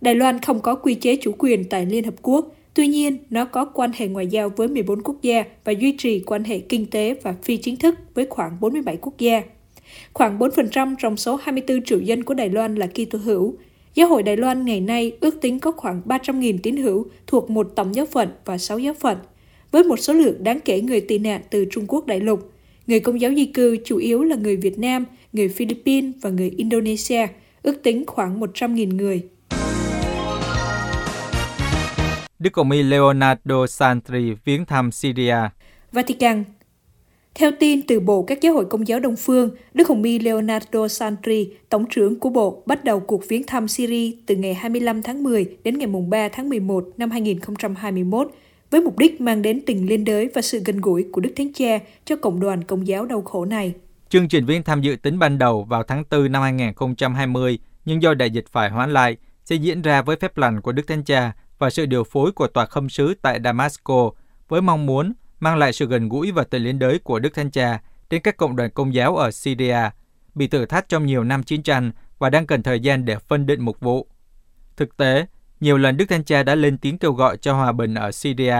Đài 0.00 0.14
Loan 0.14 0.38
không 0.38 0.60
có 0.60 0.74
quy 0.74 0.94
chế 0.94 1.16
chủ 1.16 1.32
quyền 1.38 1.64
tại 1.64 1.86
Liên 1.86 2.04
Hợp 2.04 2.14
Quốc, 2.22 2.56
tuy 2.74 2.86
nhiên 2.86 3.16
nó 3.30 3.44
có 3.44 3.64
quan 3.64 3.90
hệ 3.94 4.08
ngoại 4.08 4.26
giao 4.26 4.48
với 4.48 4.68
14 4.68 5.02
quốc 5.02 5.16
gia 5.22 5.44
và 5.64 5.72
duy 5.72 5.92
trì 5.92 6.20
quan 6.20 6.44
hệ 6.44 6.58
kinh 6.58 6.86
tế 6.86 7.14
và 7.22 7.34
phi 7.42 7.56
chính 7.56 7.76
thức 7.76 7.94
với 8.14 8.26
khoảng 8.30 8.60
47 8.60 8.96
quốc 8.96 9.18
gia. 9.18 9.42
Khoảng 10.12 10.38
4% 10.38 10.94
trong 10.98 11.16
số 11.16 11.36
24 11.36 11.82
triệu 11.82 12.00
dân 12.00 12.24
của 12.24 12.34
Đài 12.34 12.48
Loan 12.48 12.74
là 12.74 12.86
Kitô 12.86 13.18
hữu. 13.18 13.54
Giáo 13.94 14.08
hội 14.08 14.22
Đài 14.22 14.36
Loan 14.36 14.64
ngày 14.64 14.80
nay 14.80 15.12
ước 15.20 15.40
tính 15.40 15.60
có 15.60 15.72
khoảng 15.72 16.02
300.000 16.04 16.58
tín 16.62 16.76
hữu 16.76 17.06
thuộc 17.26 17.50
một 17.50 17.72
tổng 17.76 17.94
giáo 17.94 18.06
phận 18.06 18.28
và 18.44 18.58
6 18.58 18.78
giáo 18.78 18.94
phận, 18.94 19.18
với 19.70 19.84
một 19.84 19.96
số 19.96 20.12
lượng 20.12 20.44
đáng 20.44 20.60
kể 20.60 20.80
người 20.80 21.00
tị 21.00 21.18
nạn 21.18 21.40
từ 21.50 21.64
Trung 21.70 21.84
Quốc 21.88 22.06
đại 22.06 22.20
lục. 22.20 22.52
Người 22.86 23.00
công 23.00 23.20
giáo 23.20 23.30
di 23.34 23.46
cư 23.46 23.76
chủ 23.84 23.96
yếu 23.96 24.24
là 24.24 24.36
người 24.36 24.56
Việt 24.56 24.78
Nam, 24.78 25.04
người 25.32 25.48
Philippines 25.48 26.14
và 26.20 26.30
người 26.30 26.50
Indonesia, 26.56 27.26
ước 27.62 27.82
tính 27.82 28.06
khoảng 28.06 28.40
100.000 28.40 28.96
người. 28.96 29.22
Đức 32.38 32.54
Hồng 32.54 32.70
y 32.70 32.82
Leonardo 32.82 33.66
Santri 33.66 34.32
viếng 34.44 34.64
thăm 34.64 34.92
Syria. 34.92 35.36
Vatican 35.92 36.44
theo 37.38 37.50
tin 37.60 37.82
từ 37.82 38.00
Bộ 38.00 38.22
các 38.22 38.40
giáo 38.40 38.54
hội 38.54 38.64
công 38.64 38.88
giáo 38.88 39.00
Đông 39.00 39.16
Phương, 39.16 39.50
Đức 39.74 39.88
Hồng 39.88 40.02
y 40.02 40.18
Leonardo 40.18 40.88
Santri, 40.88 41.50
Tổng 41.68 41.84
trưởng 41.90 42.20
của 42.20 42.28
Bộ, 42.28 42.62
bắt 42.66 42.84
đầu 42.84 43.00
cuộc 43.00 43.28
viếng 43.28 43.42
thăm 43.46 43.68
Syria 43.68 44.12
từ 44.26 44.36
ngày 44.36 44.54
25 44.54 45.02
tháng 45.02 45.22
10 45.22 45.56
đến 45.64 45.78
ngày 45.78 45.88
3 46.08 46.28
tháng 46.28 46.48
11 46.48 46.88
năm 46.96 47.10
2021, 47.10 48.30
với 48.70 48.80
mục 48.80 48.98
đích 48.98 49.20
mang 49.20 49.42
đến 49.42 49.60
tình 49.66 49.88
liên 49.88 50.04
đới 50.04 50.30
và 50.34 50.42
sự 50.42 50.62
gần 50.64 50.80
gũi 50.80 51.06
của 51.12 51.20
Đức 51.20 51.32
Thánh 51.36 51.52
Cha 51.52 51.78
cho 52.04 52.16
cộng 52.16 52.40
đoàn 52.40 52.64
công 52.64 52.86
giáo 52.86 53.06
đau 53.06 53.22
khổ 53.22 53.44
này. 53.44 53.74
Chương 54.08 54.28
trình 54.28 54.46
viên 54.46 54.62
tham 54.62 54.80
dự 54.80 54.96
tính 54.96 55.18
ban 55.18 55.38
đầu 55.38 55.64
vào 55.64 55.82
tháng 55.82 56.04
4 56.10 56.32
năm 56.32 56.42
2020, 56.42 57.58
nhưng 57.84 58.02
do 58.02 58.14
đại 58.14 58.30
dịch 58.30 58.44
phải 58.52 58.70
hoãn 58.70 58.92
lại, 58.92 59.16
sẽ 59.44 59.56
diễn 59.56 59.82
ra 59.82 60.02
với 60.02 60.16
phép 60.16 60.36
lành 60.36 60.60
của 60.60 60.72
Đức 60.72 60.86
Thánh 60.86 61.04
Cha 61.04 61.32
và 61.58 61.70
sự 61.70 61.86
điều 61.86 62.04
phối 62.04 62.32
của 62.32 62.46
tòa 62.46 62.66
khâm 62.66 62.88
sứ 62.88 63.14
tại 63.22 63.40
Damasco, 63.44 64.10
với 64.48 64.62
mong 64.62 64.86
muốn 64.86 65.12
mang 65.40 65.56
lại 65.56 65.72
sự 65.72 65.86
gần 65.86 66.08
gũi 66.08 66.30
và 66.32 66.44
tình 66.44 66.62
liên 66.62 66.78
đới 66.78 66.98
của 66.98 67.18
Đức 67.18 67.34
Thánh 67.34 67.50
Cha 67.50 67.80
đến 68.10 68.22
các 68.22 68.36
cộng 68.36 68.56
đoàn 68.56 68.70
công 68.70 68.94
giáo 68.94 69.16
ở 69.16 69.30
Syria, 69.30 69.78
bị 70.34 70.48
thử 70.48 70.66
thách 70.66 70.88
trong 70.88 71.06
nhiều 71.06 71.24
năm 71.24 71.42
chiến 71.42 71.62
tranh 71.62 71.92
và 72.18 72.30
đang 72.30 72.46
cần 72.46 72.62
thời 72.62 72.80
gian 72.80 73.04
để 73.04 73.18
phân 73.18 73.46
định 73.46 73.60
mục 73.60 73.80
vụ. 73.80 74.06
Thực 74.76 74.96
tế, 74.96 75.26
nhiều 75.60 75.78
lần 75.78 75.96
Đức 75.96 76.04
Thánh 76.08 76.24
Cha 76.24 76.42
đã 76.42 76.54
lên 76.54 76.78
tiếng 76.78 76.98
kêu 76.98 77.12
gọi 77.12 77.36
cho 77.36 77.54
hòa 77.54 77.72
bình 77.72 77.94
ở 77.94 78.12
Syria. 78.12 78.56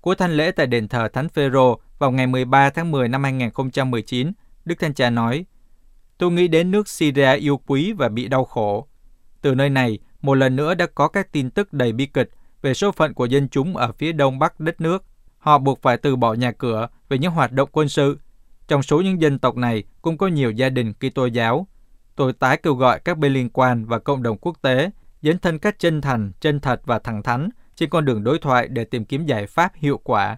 Cuối 0.00 0.14
thanh 0.14 0.36
lễ 0.36 0.50
tại 0.50 0.66
đền 0.66 0.88
thờ 0.88 1.08
Thánh 1.12 1.28
Phêrô 1.28 1.80
vào 1.98 2.10
ngày 2.10 2.26
13 2.26 2.70
tháng 2.70 2.90
10 2.90 3.08
năm 3.08 3.22
2019, 3.22 4.32
Đức 4.64 4.74
Thánh 4.78 4.94
Cha 4.94 5.10
nói, 5.10 5.44
Tôi 6.18 6.30
nghĩ 6.30 6.48
đến 6.48 6.70
nước 6.70 6.88
Syria 6.88 7.36
yêu 7.36 7.56
quý 7.66 7.92
và 7.92 8.08
bị 8.08 8.28
đau 8.28 8.44
khổ. 8.44 8.86
Từ 9.42 9.54
nơi 9.54 9.70
này, 9.70 9.98
một 10.22 10.34
lần 10.34 10.56
nữa 10.56 10.74
đã 10.74 10.86
có 10.86 11.08
các 11.08 11.32
tin 11.32 11.50
tức 11.50 11.72
đầy 11.72 11.92
bi 11.92 12.06
kịch 12.06 12.30
về 12.62 12.74
số 12.74 12.92
phận 12.92 13.14
của 13.14 13.26
dân 13.26 13.48
chúng 13.48 13.76
ở 13.76 13.92
phía 13.92 14.12
đông 14.12 14.38
bắc 14.38 14.60
đất 14.60 14.80
nước. 14.80 15.04
Họ 15.38 15.58
buộc 15.58 15.82
phải 15.82 15.96
từ 15.96 16.16
bỏ 16.16 16.34
nhà 16.34 16.52
cửa 16.52 16.88
về 17.08 17.18
những 17.18 17.32
hoạt 17.32 17.52
động 17.52 17.68
quân 17.72 17.88
sự. 17.88 18.18
Trong 18.68 18.82
số 18.82 19.00
những 19.00 19.20
dân 19.20 19.38
tộc 19.38 19.56
này 19.56 19.84
cũng 20.02 20.18
có 20.18 20.26
nhiều 20.26 20.50
gia 20.50 20.68
đình 20.68 20.92
Kitô 20.92 21.26
giáo. 21.26 21.66
Tôi 22.16 22.32
tái 22.32 22.56
kêu 22.56 22.74
gọi 22.74 23.00
các 23.00 23.18
bên 23.18 23.32
liên 23.32 23.50
quan 23.52 23.84
và 23.84 23.98
cộng 23.98 24.22
đồng 24.22 24.38
quốc 24.38 24.56
tế 24.62 24.90
dấn 25.22 25.38
thân 25.38 25.58
cách 25.58 25.78
chân 25.78 26.00
thành, 26.00 26.32
chân 26.40 26.60
thật 26.60 26.80
và 26.84 26.98
thẳng 26.98 27.22
thắn 27.22 27.48
trên 27.76 27.90
con 27.90 28.04
đường 28.04 28.24
đối 28.24 28.38
thoại 28.38 28.68
để 28.68 28.84
tìm 28.84 29.04
kiếm 29.04 29.26
giải 29.26 29.46
pháp 29.46 29.72
hiệu 29.74 30.00
quả. 30.04 30.36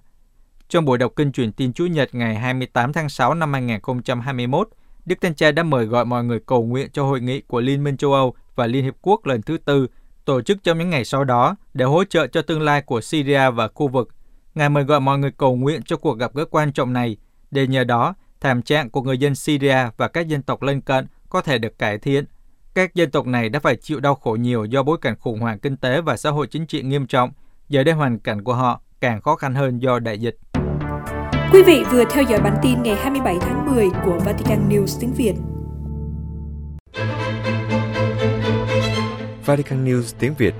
Trong 0.68 0.84
buổi 0.84 0.98
đọc 0.98 1.12
kinh 1.16 1.32
truyền 1.32 1.52
tin 1.52 1.72
Chúa 1.72 1.86
Nhật 1.86 2.14
ngày 2.14 2.34
28 2.34 2.92
tháng 2.92 3.08
6 3.08 3.34
năm 3.34 3.52
2021, 3.52 4.68
Đức 5.04 5.14
Thanh 5.20 5.34
Cha 5.34 5.52
đã 5.52 5.62
mời 5.62 5.84
gọi 5.84 6.04
mọi 6.04 6.24
người 6.24 6.40
cầu 6.46 6.64
nguyện 6.64 6.90
cho 6.92 7.04
hội 7.04 7.20
nghị 7.20 7.40
của 7.40 7.60
Liên 7.60 7.84
minh 7.84 7.96
châu 7.96 8.12
Âu 8.12 8.34
và 8.54 8.66
Liên 8.66 8.84
Hiệp 8.84 8.94
Quốc 9.02 9.26
lần 9.26 9.42
thứ 9.42 9.58
tư, 9.58 9.86
tổ 10.24 10.42
chức 10.42 10.58
trong 10.62 10.78
những 10.78 10.90
ngày 10.90 11.04
sau 11.04 11.24
đó 11.24 11.56
để 11.74 11.84
hỗ 11.84 12.04
trợ 12.04 12.26
cho 12.26 12.42
tương 12.42 12.60
lai 12.60 12.82
của 12.82 13.00
Syria 13.00 13.50
và 13.50 13.68
khu 13.68 13.88
vực. 13.88 14.08
Ngài 14.54 14.68
mời 14.68 14.84
gọi 14.84 15.00
mọi 15.00 15.18
người 15.18 15.30
cầu 15.30 15.56
nguyện 15.56 15.82
cho 15.82 15.96
cuộc 15.96 16.18
gặp 16.18 16.34
gỡ 16.34 16.44
quan 16.44 16.72
trọng 16.72 16.92
này, 16.92 17.16
để 17.50 17.66
nhờ 17.66 17.84
đó 17.84 18.14
thảm 18.40 18.62
trạng 18.62 18.90
của 18.90 19.02
người 19.02 19.18
dân 19.18 19.34
Syria 19.34 19.76
và 19.96 20.08
các 20.08 20.28
dân 20.28 20.42
tộc 20.42 20.62
lân 20.62 20.80
cận 20.80 21.06
có 21.28 21.40
thể 21.40 21.58
được 21.58 21.78
cải 21.78 21.98
thiện. 21.98 22.24
Các 22.74 22.94
dân 22.94 23.10
tộc 23.10 23.26
này 23.26 23.48
đã 23.48 23.60
phải 23.60 23.76
chịu 23.76 24.00
đau 24.00 24.14
khổ 24.14 24.36
nhiều 24.40 24.64
do 24.64 24.82
bối 24.82 24.98
cảnh 25.00 25.14
khủng 25.20 25.40
hoảng 25.40 25.58
kinh 25.58 25.76
tế 25.76 26.00
và 26.00 26.16
xã 26.16 26.30
hội 26.30 26.46
chính 26.46 26.66
trị 26.66 26.82
nghiêm 26.82 27.06
trọng. 27.06 27.32
Giờ 27.68 27.84
đây 27.84 27.94
hoàn 27.94 28.18
cảnh 28.18 28.44
của 28.44 28.54
họ 28.54 28.80
càng 29.00 29.20
khó 29.20 29.36
khăn 29.36 29.54
hơn 29.54 29.78
do 29.78 29.98
đại 29.98 30.18
dịch. 30.18 30.38
Quý 31.52 31.62
vị 31.66 31.84
vừa 31.90 32.04
theo 32.04 32.24
dõi 32.24 32.40
bản 32.40 32.56
tin 32.62 32.82
ngày 32.82 32.96
27 32.96 33.36
tháng 33.40 33.74
10 33.74 33.88
của 34.04 34.18
Vatican 34.24 34.68
News 34.68 35.00
tiếng 35.00 35.12
Việt. 35.12 35.34
Vatican 39.46 39.84
News 39.84 40.14
tiếng 40.18 40.34
Việt 40.38 40.54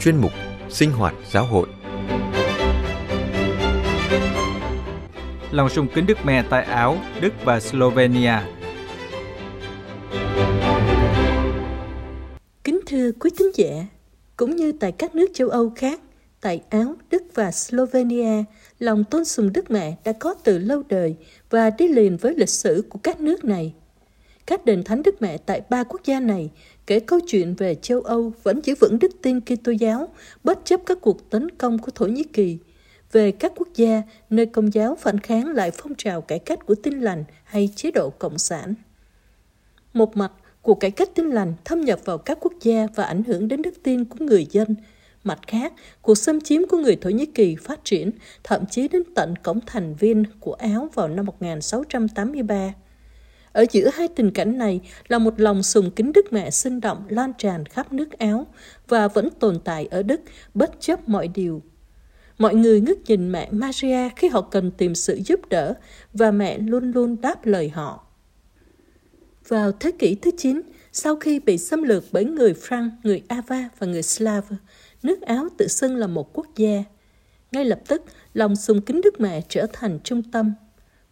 Chuyên 0.00 0.16
mục 0.16 0.32
Sinh 0.68 0.92
hoạt 0.92 1.14
giáo 1.30 1.44
hội 1.44 1.66
Lòng 5.50 5.68
sùng 5.68 5.88
kính 5.94 6.06
Đức 6.06 6.18
Mẹ 6.24 6.44
tại 6.50 6.64
Áo, 6.64 6.96
Đức 7.20 7.32
và 7.44 7.60
Slovenia 7.60 8.38
thưa 12.92 13.12
quý 13.12 13.30
thính 13.38 13.50
giả, 13.54 13.86
cũng 14.36 14.56
như 14.56 14.72
tại 14.72 14.92
các 14.92 15.14
nước 15.14 15.30
châu 15.34 15.48
Âu 15.48 15.72
khác, 15.76 16.00
tại 16.40 16.62
Áo, 16.70 16.94
Đức 17.10 17.22
và 17.34 17.50
Slovenia, 17.50 18.44
lòng 18.78 19.04
tôn 19.04 19.24
sùng 19.24 19.52
Đức 19.52 19.70
Mẹ 19.70 19.96
đã 20.04 20.12
có 20.12 20.34
từ 20.34 20.58
lâu 20.58 20.82
đời 20.88 21.16
và 21.50 21.70
đi 21.70 21.88
liền 21.88 22.16
với 22.16 22.34
lịch 22.34 22.48
sử 22.48 22.84
của 22.88 22.98
các 23.02 23.20
nước 23.20 23.44
này. 23.44 23.74
Các 24.46 24.64
đền 24.64 24.82
thánh 24.82 25.02
Đức 25.02 25.22
Mẹ 25.22 25.38
tại 25.38 25.62
ba 25.70 25.84
quốc 25.84 26.00
gia 26.04 26.20
này 26.20 26.50
kể 26.86 27.00
câu 27.00 27.20
chuyện 27.26 27.54
về 27.54 27.74
châu 27.74 28.00
Âu 28.00 28.32
vẫn 28.42 28.60
giữ 28.64 28.74
vững 28.80 28.98
đức 28.98 29.12
tin 29.22 29.40
Kitô 29.40 29.72
giáo 29.72 30.08
bất 30.44 30.58
chấp 30.64 30.80
các 30.86 30.98
cuộc 31.00 31.30
tấn 31.30 31.50
công 31.50 31.78
của 31.78 31.90
Thổ 31.94 32.06
Nhĩ 32.06 32.24
Kỳ 32.24 32.58
về 33.12 33.32
các 33.32 33.52
quốc 33.56 33.68
gia 33.74 34.02
nơi 34.30 34.46
công 34.46 34.74
giáo 34.74 34.96
phản 35.00 35.20
kháng 35.20 35.48
lại 35.48 35.70
phong 35.70 35.94
trào 35.94 36.20
cải 36.20 36.38
cách 36.38 36.66
của 36.66 36.74
tin 36.74 37.00
lành 37.00 37.24
hay 37.44 37.70
chế 37.76 37.90
độ 37.90 38.10
cộng 38.10 38.38
sản. 38.38 38.74
Một 39.92 40.16
mặt, 40.16 40.32
cuộc 40.62 40.74
cải 40.74 40.90
cách 40.90 41.08
tin 41.14 41.26
lành 41.26 41.54
thâm 41.64 41.80
nhập 41.80 42.00
vào 42.04 42.18
các 42.18 42.38
quốc 42.40 42.52
gia 42.60 42.86
và 42.94 43.04
ảnh 43.04 43.22
hưởng 43.22 43.48
đến 43.48 43.62
đức 43.62 43.74
tin 43.82 44.04
của 44.04 44.24
người 44.24 44.46
dân. 44.50 44.74
Mặt 45.24 45.38
khác, 45.46 45.72
cuộc 46.02 46.14
xâm 46.14 46.40
chiếm 46.40 46.66
của 46.66 46.76
người 46.76 46.96
Thổ 46.96 47.10
Nhĩ 47.10 47.26
Kỳ 47.26 47.56
phát 47.56 47.84
triển 47.84 48.10
thậm 48.44 48.64
chí 48.70 48.88
đến 48.88 49.02
tận 49.14 49.34
cổng 49.42 49.60
thành 49.66 49.94
viên 49.94 50.24
của 50.40 50.52
Áo 50.52 50.88
vào 50.94 51.08
năm 51.08 51.26
1683. 51.26 52.74
Ở 53.52 53.64
giữa 53.70 53.90
hai 53.94 54.08
tình 54.08 54.30
cảnh 54.30 54.58
này 54.58 54.80
là 55.08 55.18
một 55.18 55.40
lòng 55.40 55.62
sùng 55.62 55.90
kính 55.90 56.12
Đức 56.12 56.32
Mẹ 56.32 56.50
sinh 56.50 56.80
động 56.80 57.04
lan 57.08 57.32
tràn 57.38 57.66
khắp 57.66 57.92
nước 57.92 58.18
Áo 58.18 58.46
và 58.88 59.08
vẫn 59.08 59.28
tồn 59.30 59.60
tại 59.64 59.88
ở 59.90 60.02
Đức 60.02 60.20
bất 60.54 60.80
chấp 60.80 61.08
mọi 61.08 61.28
điều. 61.28 61.62
Mọi 62.38 62.54
người 62.54 62.80
ngước 62.80 62.98
nhìn 63.06 63.32
mẹ 63.32 63.48
Maria 63.50 64.08
khi 64.16 64.28
họ 64.28 64.40
cần 64.40 64.70
tìm 64.70 64.94
sự 64.94 65.20
giúp 65.26 65.40
đỡ 65.48 65.74
và 66.12 66.30
mẹ 66.30 66.58
luôn 66.58 66.92
luôn 66.92 67.20
đáp 67.20 67.46
lời 67.46 67.68
họ. 67.68 68.11
Vào 69.52 69.72
thế 69.72 69.90
kỷ 69.90 70.14
thứ 70.14 70.30
9, 70.38 70.62
sau 70.92 71.16
khi 71.16 71.40
bị 71.40 71.58
xâm 71.58 71.82
lược 71.82 72.04
bởi 72.12 72.24
người 72.24 72.52
Franc, 72.52 72.90
người 73.02 73.22
Ava 73.28 73.68
và 73.78 73.86
người 73.86 74.02
Slav, 74.02 74.44
nước 75.02 75.22
Áo 75.22 75.48
tự 75.58 75.68
xưng 75.68 75.96
là 75.96 76.06
một 76.06 76.32
quốc 76.32 76.46
gia. 76.56 76.84
Ngay 77.52 77.64
lập 77.64 77.80
tức, 77.88 78.02
lòng 78.34 78.56
sùng 78.56 78.80
kính 78.80 79.00
Đức 79.00 79.20
Mẹ 79.20 79.42
trở 79.48 79.66
thành 79.72 79.98
trung 80.04 80.22
tâm. 80.22 80.52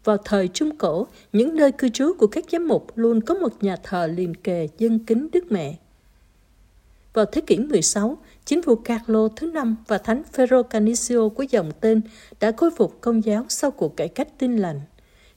Vào 0.04 0.16
thời 0.16 0.48
Trung 0.48 0.76
Cổ, 0.76 1.06
những 1.32 1.56
nơi 1.56 1.72
cư 1.72 1.88
trú 1.88 2.12
của 2.18 2.26
các 2.26 2.44
giám 2.52 2.68
mục 2.68 2.98
luôn 2.98 3.20
có 3.20 3.34
một 3.34 3.62
nhà 3.62 3.76
thờ 3.82 4.06
liền 4.06 4.34
kề 4.34 4.68
dân 4.78 4.98
kính 4.98 5.28
Đức 5.32 5.52
Mẹ. 5.52 5.76
Vào 7.12 7.24
thế 7.24 7.40
kỷ 7.40 7.58
16, 7.58 8.18
chính 8.44 8.62
phủ 8.62 8.74
Carlo 8.74 9.28
thứ 9.36 9.46
năm 9.46 9.76
và 9.86 9.98
thánh 9.98 10.22
Ferro 10.32 10.62
Canicio 10.62 11.28
của 11.28 11.42
dòng 11.42 11.72
tên 11.80 12.00
đã 12.40 12.52
khôi 12.56 12.70
phục 12.70 13.00
công 13.00 13.24
giáo 13.24 13.44
sau 13.48 13.70
cuộc 13.70 13.96
cải 13.96 14.08
cách 14.08 14.28
tin 14.38 14.56
lành. 14.56 14.80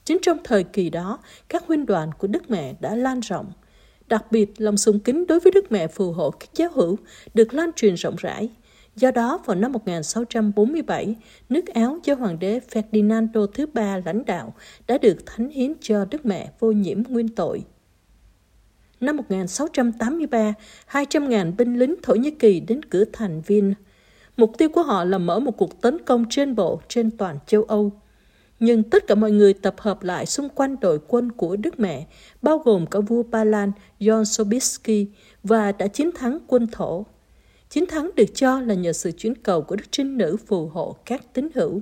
Chính 0.05 0.17
trong 0.21 0.37
thời 0.43 0.63
kỳ 0.63 0.89
đó, 0.89 1.19
các 1.49 1.63
huynh 1.67 1.85
đoàn 1.85 2.09
của 2.17 2.27
Đức 2.27 2.51
Mẹ 2.51 2.75
đã 2.79 2.95
lan 2.95 3.19
rộng. 3.19 3.51
Đặc 4.07 4.31
biệt, 4.31 4.53
lòng 4.57 4.77
sùng 4.77 4.99
kính 4.99 5.27
đối 5.27 5.39
với 5.39 5.51
Đức 5.51 5.71
Mẹ 5.71 5.87
phù 5.87 6.11
hộ 6.11 6.31
các 6.31 6.49
giáo 6.55 6.69
hữu 6.73 6.97
được 7.33 7.53
lan 7.53 7.69
truyền 7.75 7.95
rộng 7.95 8.15
rãi. 8.17 8.49
Do 8.95 9.11
đó, 9.11 9.39
vào 9.45 9.55
năm 9.55 9.71
1647, 9.71 11.15
nước 11.49 11.67
Áo 11.67 11.99
do 12.03 12.15
Hoàng 12.15 12.39
đế 12.39 12.59
Ferdinando 12.71 13.47
thứ 13.47 13.65
ba 13.65 14.01
lãnh 14.05 14.25
đạo 14.25 14.53
đã 14.87 14.97
được 14.97 15.25
thánh 15.25 15.49
hiến 15.49 15.73
cho 15.81 16.05
Đức 16.05 16.25
Mẹ 16.25 16.51
vô 16.59 16.71
nhiễm 16.71 17.03
nguyên 17.09 17.29
tội. 17.29 17.63
Năm 18.99 19.17
1683, 19.17 20.53
200.000 20.91 21.55
binh 21.55 21.79
lính 21.79 21.95
Thổ 22.03 22.15
Nhĩ 22.15 22.31
Kỳ 22.31 22.59
đến 22.59 22.83
cửa 22.85 23.05
thành 23.13 23.41
Viên. 23.41 23.73
Mục 24.37 24.51
tiêu 24.57 24.69
của 24.69 24.83
họ 24.83 25.03
là 25.03 25.17
mở 25.17 25.39
một 25.39 25.57
cuộc 25.57 25.81
tấn 25.81 26.05
công 26.05 26.25
trên 26.29 26.55
bộ 26.55 26.81
trên 26.87 27.11
toàn 27.17 27.37
châu 27.47 27.63
Âu. 27.63 27.91
Nhưng 28.65 28.83
tất 28.83 29.07
cả 29.07 29.15
mọi 29.15 29.31
người 29.31 29.53
tập 29.53 29.75
hợp 29.77 30.03
lại 30.03 30.25
xung 30.25 30.49
quanh 30.49 30.79
đội 30.79 30.99
quân 31.07 31.31
của 31.31 31.55
Đức 31.55 31.79
Mẹ, 31.79 32.07
bao 32.41 32.57
gồm 32.57 32.85
cả 32.85 32.99
vua 32.99 33.23
Ba 33.23 33.43
Lan 33.43 33.71
John 33.99 34.23
Sobieski 34.23 35.07
và 35.43 35.71
đã 35.71 35.87
chiến 35.87 36.11
thắng 36.11 36.39
quân 36.47 36.67
Thổ. 36.71 37.05
Chiến 37.69 37.85
thắng 37.85 38.11
được 38.15 38.35
cho 38.35 38.61
là 38.61 38.73
nhờ 38.73 38.93
sự 38.93 39.11
chuyến 39.11 39.35
cầu 39.35 39.61
của 39.61 39.75
Đức 39.75 39.83
Trinh 39.91 40.17
Nữ 40.17 40.37
phù 40.45 40.67
hộ 40.67 40.95
các 41.05 41.33
tín 41.33 41.49
hữu. 41.55 41.81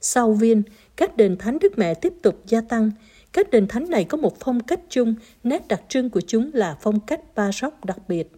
Sau 0.00 0.32
viên, 0.32 0.62
các 0.96 1.16
đền 1.16 1.36
thánh 1.36 1.58
Đức 1.58 1.78
Mẹ 1.78 1.94
tiếp 1.94 2.12
tục 2.22 2.42
gia 2.46 2.60
tăng. 2.60 2.90
Các 3.32 3.50
đền 3.50 3.68
thánh 3.68 3.90
này 3.90 4.04
có 4.04 4.16
một 4.16 4.36
phong 4.40 4.60
cách 4.60 4.80
chung, 4.88 5.14
nét 5.44 5.68
đặc 5.68 5.82
trưng 5.88 6.10
của 6.10 6.20
chúng 6.20 6.50
là 6.54 6.76
phong 6.80 7.00
cách 7.00 7.20
baroque 7.34 7.78
đặc 7.84 7.98
biệt. 8.08 8.32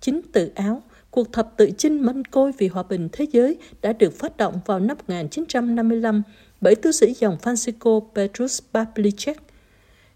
Chính 0.00 0.20
tự 0.32 0.50
Áo, 0.54 0.82
cuộc 1.14 1.32
thập 1.32 1.56
tự 1.56 1.70
chinh 1.78 2.06
mân 2.06 2.24
côi 2.24 2.52
vì 2.58 2.68
hòa 2.68 2.82
bình 2.82 3.08
thế 3.12 3.26
giới 3.32 3.58
đã 3.82 3.92
được 3.92 4.18
phát 4.18 4.36
động 4.36 4.60
vào 4.66 4.78
năm 4.78 4.96
1955 4.96 6.22
bởi 6.60 6.74
tu 6.74 6.92
sĩ 6.92 7.14
dòng 7.14 7.36
Francisco 7.42 8.00
Petrus 8.14 8.62
Pavlicek. 8.72 9.36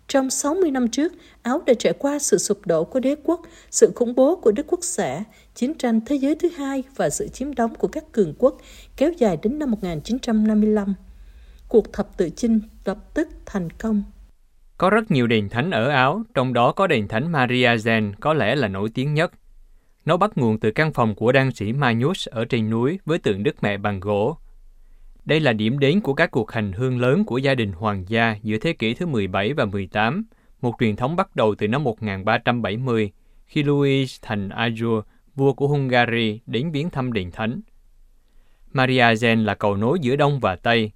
Trong 0.08 0.30
60 0.30 0.70
năm 0.70 0.88
trước, 0.88 1.12
Áo 1.42 1.62
đã 1.66 1.74
trải 1.78 1.92
qua 1.92 2.18
sự 2.18 2.38
sụp 2.38 2.66
đổ 2.66 2.84
của 2.84 3.00
đế 3.00 3.16
quốc, 3.24 3.40
sự 3.70 3.92
khủng 3.94 4.14
bố 4.14 4.36
của 4.36 4.52
Đức 4.52 4.66
Quốc 4.66 4.78
xã, 4.82 5.24
chiến 5.54 5.74
tranh 5.74 6.00
thế 6.06 6.16
giới 6.16 6.34
thứ 6.34 6.48
hai 6.56 6.82
và 6.96 7.10
sự 7.10 7.28
chiếm 7.28 7.54
đóng 7.54 7.74
của 7.74 7.88
các 7.88 8.12
cường 8.12 8.34
quốc 8.38 8.58
kéo 8.96 9.12
dài 9.18 9.38
đến 9.42 9.58
năm 9.58 9.70
1955. 9.70 10.94
Cuộc 11.68 11.92
thập 11.92 12.16
tự 12.16 12.30
chinh 12.36 12.60
lập 12.84 13.14
tức 13.14 13.28
thành 13.46 13.70
công. 13.70 14.02
Có 14.78 14.90
rất 14.90 15.10
nhiều 15.10 15.26
đền 15.26 15.48
thánh 15.48 15.70
ở 15.70 15.88
Áo, 15.88 16.22
trong 16.34 16.52
đó 16.52 16.72
có 16.72 16.86
đền 16.86 17.08
thánh 17.08 17.32
Maria 17.32 17.76
Zen 17.76 18.12
có 18.20 18.34
lẽ 18.34 18.54
là 18.54 18.68
nổi 18.68 18.88
tiếng 18.94 19.14
nhất. 19.14 19.32
Nó 20.08 20.16
bắt 20.16 20.38
nguồn 20.38 20.58
từ 20.58 20.70
căn 20.70 20.92
phòng 20.92 21.14
của 21.14 21.32
đan 21.32 21.52
sĩ 21.52 21.72
Magnus 21.72 22.28
ở 22.28 22.44
trên 22.44 22.70
núi 22.70 22.98
với 23.04 23.18
tượng 23.18 23.42
Đức 23.42 23.62
Mẹ 23.62 23.76
bằng 23.76 24.00
gỗ. 24.00 24.36
Đây 25.24 25.40
là 25.40 25.52
điểm 25.52 25.78
đến 25.78 26.00
của 26.00 26.14
các 26.14 26.30
cuộc 26.30 26.52
hành 26.52 26.72
hương 26.72 26.98
lớn 26.98 27.24
của 27.24 27.38
gia 27.38 27.54
đình 27.54 27.72
hoàng 27.72 28.04
gia 28.08 28.36
giữa 28.42 28.58
thế 28.58 28.72
kỷ 28.72 28.94
thứ 28.94 29.06
17 29.06 29.52
và 29.52 29.64
18, 29.64 30.24
một 30.60 30.74
truyền 30.80 30.96
thống 30.96 31.16
bắt 31.16 31.36
đầu 31.36 31.54
từ 31.54 31.68
năm 31.68 31.84
1370, 31.84 33.12
khi 33.46 33.62
Louis 33.62 34.18
thành 34.22 34.48
Ajur, 34.48 35.02
vua 35.34 35.52
của 35.52 35.68
Hungary, 35.68 36.40
đến 36.46 36.70
viếng 36.70 36.90
thăm 36.90 37.12
đền 37.12 37.30
thánh. 37.30 37.60
Maria 38.72 39.14
Zen 39.14 39.44
là 39.44 39.54
cầu 39.54 39.76
nối 39.76 39.98
giữa 40.00 40.16
Đông 40.16 40.40
và 40.40 40.56
Tây. 40.56 40.90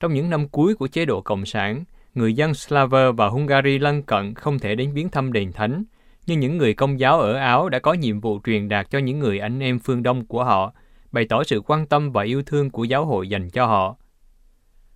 Trong 0.00 0.14
những 0.14 0.30
năm 0.30 0.48
cuối 0.48 0.74
của 0.74 0.88
chế 0.88 1.04
độ 1.04 1.20
Cộng 1.20 1.46
sản, 1.46 1.84
người 2.14 2.34
dân 2.34 2.54
Slaver 2.54 3.14
và 3.16 3.28
Hungary 3.28 3.78
lân 3.78 4.02
cận 4.02 4.34
không 4.34 4.58
thể 4.58 4.74
đến 4.74 4.92
viếng 4.92 5.08
thăm 5.08 5.32
đền 5.32 5.52
thánh, 5.52 5.84
nhưng 6.26 6.40
những 6.40 6.58
người 6.58 6.74
công 6.74 7.00
giáo 7.00 7.20
ở 7.20 7.34
Áo 7.34 7.68
đã 7.68 7.78
có 7.78 7.92
nhiệm 7.92 8.20
vụ 8.20 8.40
truyền 8.44 8.68
đạt 8.68 8.90
cho 8.90 8.98
những 8.98 9.18
người 9.18 9.38
anh 9.38 9.60
em 9.60 9.78
phương 9.78 10.02
Đông 10.02 10.26
của 10.26 10.44
họ, 10.44 10.72
bày 11.12 11.26
tỏ 11.28 11.44
sự 11.44 11.60
quan 11.66 11.86
tâm 11.86 12.12
và 12.12 12.22
yêu 12.22 12.42
thương 12.42 12.70
của 12.70 12.84
giáo 12.84 13.06
hội 13.06 13.28
dành 13.28 13.50
cho 13.50 13.66
họ. 13.66 13.96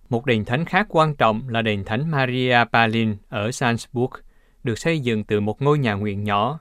Một 0.09 0.25
đền 0.25 0.45
thánh 0.45 0.65
khác 0.65 0.85
quan 0.89 1.15
trọng 1.15 1.49
là 1.49 1.61
đền 1.61 1.83
thánh 1.83 2.11
Maria 2.11 2.57
Palin 2.73 3.15
ở 3.29 3.49
Salzburg, 3.49 4.09
được 4.63 4.79
xây 4.79 4.99
dựng 4.99 5.23
từ 5.23 5.39
một 5.39 5.61
ngôi 5.61 5.79
nhà 5.79 5.93
nguyện 5.93 6.23
nhỏ. 6.23 6.59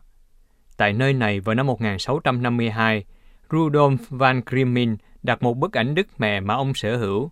Tại 0.77 0.93
nơi 0.93 1.13
này 1.13 1.41
vào 1.41 1.55
năm 1.55 1.67
1652, 1.67 3.05
Rudolf 3.49 3.97
van 4.09 4.43
Grimmin 4.47 4.97
đặt 5.23 5.43
một 5.43 5.57
bức 5.57 5.73
ảnh 5.73 5.95
Đức 5.95 6.07
Mẹ 6.19 6.41
mà 6.41 6.55
ông 6.55 6.75
sở 6.75 6.97
hữu. 6.97 7.31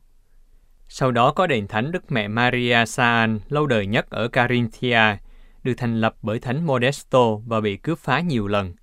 Sau 0.88 1.10
đó 1.10 1.32
có 1.32 1.46
đền 1.46 1.66
thánh 1.66 1.92
Đức 1.92 2.12
Mẹ 2.12 2.28
Maria 2.28 2.84
Saan 2.86 3.40
lâu 3.48 3.66
đời 3.66 3.86
nhất 3.86 4.10
ở 4.10 4.28
Carinthia, 4.28 5.16
được 5.62 5.74
thành 5.76 6.00
lập 6.00 6.16
bởi 6.22 6.38
Thánh 6.38 6.66
Modesto 6.66 7.36
và 7.46 7.60
bị 7.60 7.76
cướp 7.76 7.98
phá 7.98 8.20
nhiều 8.20 8.46
lần. 8.46 8.74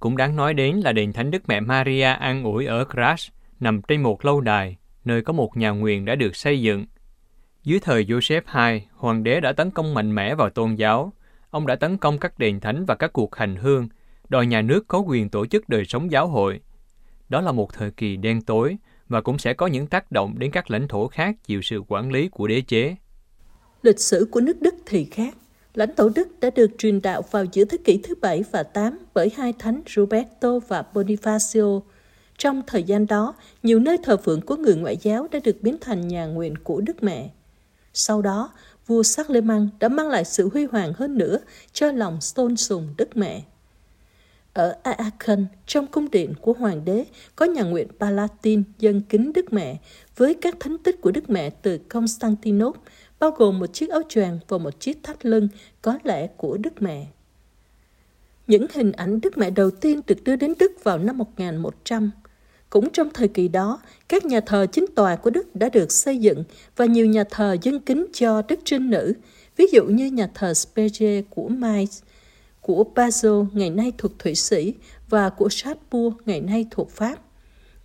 Cũng 0.00 0.16
đáng 0.16 0.36
nói 0.36 0.54
đến 0.54 0.76
là 0.76 0.92
đền 0.92 1.12
Thánh 1.12 1.30
Đức 1.30 1.48
Mẹ 1.48 1.60
Maria 1.60 2.02
an 2.02 2.44
ủi 2.44 2.66
ở 2.66 2.84
Graz, 2.84 3.30
nằm 3.60 3.82
trên 3.82 4.02
một 4.02 4.24
lâu 4.24 4.40
đài, 4.40 4.76
nơi 5.04 5.22
có 5.22 5.32
một 5.32 5.56
nhà 5.56 5.70
nguyện 5.70 6.04
đã 6.04 6.14
được 6.14 6.36
xây 6.36 6.62
dựng. 6.62 6.86
Dưới 7.64 7.80
thời 7.80 8.04
Joseph 8.04 8.72
II, 8.72 8.82
hoàng 8.94 9.22
đế 9.22 9.40
đã 9.40 9.52
tấn 9.52 9.70
công 9.70 9.94
mạnh 9.94 10.14
mẽ 10.14 10.34
vào 10.34 10.50
tôn 10.50 10.74
giáo. 10.74 11.12
Ông 11.50 11.66
đã 11.66 11.76
tấn 11.76 11.98
công 11.98 12.18
các 12.18 12.38
đền 12.38 12.60
thánh 12.60 12.84
và 12.84 12.94
các 12.94 13.12
cuộc 13.12 13.36
hành 13.36 13.56
hương, 13.56 13.88
đòi 14.28 14.46
nhà 14.46 14.62
nước 14.62 14.88
có 14.88 14.98
quyền 14.98 15.28
tổ 15.28 15.46
chức 15.46 15.68
đời 15.68 15.84
sống 15.84 16.10
giáo 16.10 16.28
hội. 16.28 16.60
Đó 17.28 17.40
là 17.40 17.52
một 17.52 17.72
thời 17.72 17.90
kỳ 17.90 18.16
đen 18.16 18.42
tối 18.42 18.76
và 19.08 19.20
cũng 19.20 19.38
sẽ 19.38 19.54
có 19.54 19.66
những 19.66 19.86
tác 19.86 20.12
động 20.12 20.38
đến 20.38 20.50
các 20.50 20.70
lãnh 20.70 20.88
thổ 20.88 21.08
khác 21.08 21.36
chịu 21.44 21.62
sự 21.62 21.82
quản 21.88 22.12
lý 22.12 22.28
của 22.28 22.46
đế 22.46 22.60
chế. 22.60 22.96
Lịch 23.82 24.00
sử 24.00 24.28
của 24.30 24.40
nước 24.40 24.62
Đức 24.62 24.74
thì 24.86 25.04
khác. 25.04 25.34
Lãnh 25.74 25.96
thổ 25.96 26.08
Đức 26.08 26.40
đã 26.40 26.50
được 26.50 26.70
truyền 26.78 27.02
đạo 27.02 27.22
vào 27.30 27.44
giữa 27.52 27.64
thế 27.64 27.78
kỷ 27.84 28.00
thứ 28.02 28.14
bảy 28.20 28.44
và 28.50 28.62
tám 28.62 28.98
bởi 29.14 29.30
hai 29.36 29.52
thánh 29.52 29.82
Roberto 29.86 30.58
và 30.68 30.84
Bonifacio. 30.94 31.80
Trong 32.38 32.62
thời 32.66 32.82
gian 32.82 33.06
đó, 33.06 33.34
nhiều 33.62 33.78
nơi 33.78 33.96
thờ 34.02 34.16
phượng 34.16 34.40
của 34.40 34.56
người 34.56 34.74
ngoại 34.74 34.96
giáo 34.96 35.28
đã 35.30 35.38
được 35.44 35.56
biến 35.62 35.76
thành 35.80 36.08
nhà 36.08 36.26
nguyện 36.26 36.54
của 36.64 36.80
Đức 36.80 37.02
Mẹ. 37.02 37.30
Sau 37.94 38.22
đó, 38.22 38.52
vua 38.86 39.02
Charlemagne 39.02 39.66
đã 39.80 39.88
mang 39.88 40.08
lại 40.08 40.24
sự 40.24 40.50
huy 40.52 40.64
hoàng 40.64 40.92
hơn 40.96 41.18
nữa 41.18 41.38
cho 41.72 41.92
lòng 41.92 42.18
tôn 42.34 42.56
sùng 42.56 42.94
Đức 42.96 43.16
Mẹ. 43.16 43.42
Ở 44.52 44.76
Aachen, 44.82 45.46
trong 45.66 45.86
cung 45.86 46.10
điện 46.10 46.34
của 46.40 46.52
hoàng 46.52 46.84
đế, 46.84 47.04
có 47.36 47.46
nhà 47.46 47.62
nguyện 47.62 47.88
Palatin 48.00 48.62
dân 48.78 49.02
kính 49.08 49.32
Đức 49.32 49.52
Mẹ 49.52 49.76
với 50.16 50.34
các 50.34 50.56
thánh 50.60 50.78
tích 50.78 51.00
của 51.00 51.10
Đức 51.10 51.30
Mẹ 51.30 51.50
từ 51.50 51.78
Constantinople 51.78 52.80
bao 53.22 53.30
gồm 53.30 53.58
một 53.58 53.66
chiếc 53.66 53.90
áo 53.90 54.02
choàng 54.08 54.38
và 54.48 54.58
một 54.58 54.80
chiếc 54.80 55.02
thắt 55.02 55.26
lưng 55.26 55.48
có 55.82 55.98
lẽ 56.04 56.26
của 56.26 56.56
Đức 56.56 56.82
Mẹ. 56.82 57.06
Những 58.46 58.66
hình 58.74 58.92
ảnh 58.92 59.20
Đức 59.20 59.38
Mẹ 59.38 59.50
đầu 59.50 59.70
tiên 59.70 60.00
được 60.06 60.24
đưa 60.24 60.36
đến 60.36 60.54
Đức 60.58 60.72
vào 60.84 60.98
năm 60.98 61.18
1100. 61.18 62.10
Cũng 62.70 62.90
trong 62.90 63.10
thời 63.14 63.28
kỳ 63.28 63.48
đó, 63.48 63.80
các 64.08 64.24
nhà 64.24 64.40
thờ 64.40 64.66
chính 64.72 64.86
tòa 64.96 65.16
của 65.16 65.30
Đức 65.30 65.56
đã 65.56 65.68
được 65.68 65.92
xây 65.92 66.18
dựng 66.18 66.44
và 66.76 66.84
nhiều 66.84 67.06
nhà 67.06 67.24
thờ 67.30 67.56
dân 67.62 67.80
kính 67.80 68.06
cho 68.12 68.42
Đức 68.48 68.60
Trinh 68.64 68.90
Nữ, 68.90 69.12
ví 69.56 69.66
dụ 69.72 69.84
như 69.84 70.06
nhà 70.06 70.28
thờ 70.34 70.54
Spege 70.54 71.22
của 71.22 71.48
Mainz, 71.48 72.02
của 72.60 72.84
Basel 72.94 73.32
ngày 73.52 73.70
nay 73.70 73.92
thuộc 73.98 74.18
Thụy 74.18 74.34
Sĩ 74.34 74.74
và 75.08 75.30
của 75.30 75.48
Strasbourg 75.48 76.16
ngày 76.26 76.40
nay 76.40 76.66
thuộc 76.70 76.90
Pháp. 76.90 77.16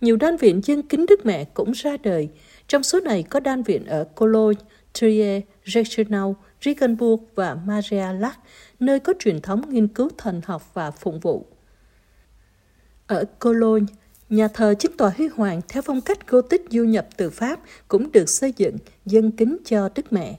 Nhiều 0.00 0.16
đan 0.16 0.36
viện 0.36 0.60
dân 0.64 0.82
kính 0.82 1.06
Đức 1.06 1.26
Mẹ 1.26 1.44
cũng 1.44 1.72
ra 1.72 1.96
đời, 2.02 2.28
trong 2.68 2.82
số 2.82 3.00
này 3.00 3.22
có 3.22 3.40
đan 3.40 3.62
viện 3.62 3.86
ở 3.86 4.04
Cologne, 4.04 4.60
Trier, 5.00 5.42
Reichenau, 5.64 6.36
Regensburg 6.64 7.22
và 7.34 7.54
Maria 7.54 8.12
Lach, 8.12 8.38
nơi 8.80 9.00
có 9.00 9.14
truyền 9.18 9.40
thống 9.40 9.62
nghiên 9.68 9.88
cứu 9.88 10.08
thần 10.18 10.40
học 10.44 10.70
và 10.74 10.90
phụng 10.90 11.20
vụ. 11.20 11.46
Ở 13.06 13.24
Cologne, 13.38 13.86
nhà 14.28 14.48
thờ 14.48 14.74
chính 14.78 14.96
tòa 14.96 15.12
huy 15.16 15.28
hoàng 15.28 15.60
theo 15.68 15.82
phong 15.82 16.00
cách 16.00 16.28
Gothic 16.28 16.60
du 16.70 16.84
nhập 16.84 17.08
từ 17.16 17.30
Pháp 17.30 17.60
cũng 17.88 18.12
được 18.12 18.28
xây 18.28 18.52
dựng 18.56 18.76
dân 19.06 19.30
kính 19.30 19.56
cho 19.64 19.88
Đức 19.94 20.12
Mẹ. 20.12 20.38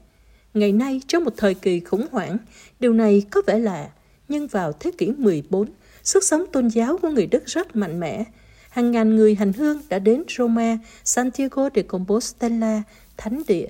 Ngày 0.54 0.72
nay, 0.72 1.02
trong 1.08 1.24
một 1.24 1.34
thời 1.38 1.54
kỳ 1.54 1.80
khủng 1.80 2.06
hoảng, 2.12 2.38
điều 2.80 2.94
này 2.94 3.26
có 3.32 3.42
vẻ 3.48 3.60
lạ, 3.60 3.90
nhưng 4.28 4.48
vào 4.48 4.72
thế 4.72 4.92
kỷ 4.98 5.12
14, 5.18 5.70
sức 6.04 6.24
sống 6.24 6.46
tôn 6.52 6.68
giáo 6.68 6.98
của 6.98 7.10
người 7.10 7.28
Đức 7.28 7.46
rất 7.46 7.76
mạnh 7.76 8.00
mẽ. 8.00 8.24
Hàng 8.70 8.92
ngàn 8.92 9.16
người 9.16 9.36
hành 9.36 9.54
hương 9.54 9.82
đã 9.90 10.00
đến 10.00 10.24
Roma, 10.38 10.78
Santiago 11.04 11.70
de 11.76 11.82
Compostela, 11.82 12.82
thánh 13.18 13.42
địa. 13.48 13.68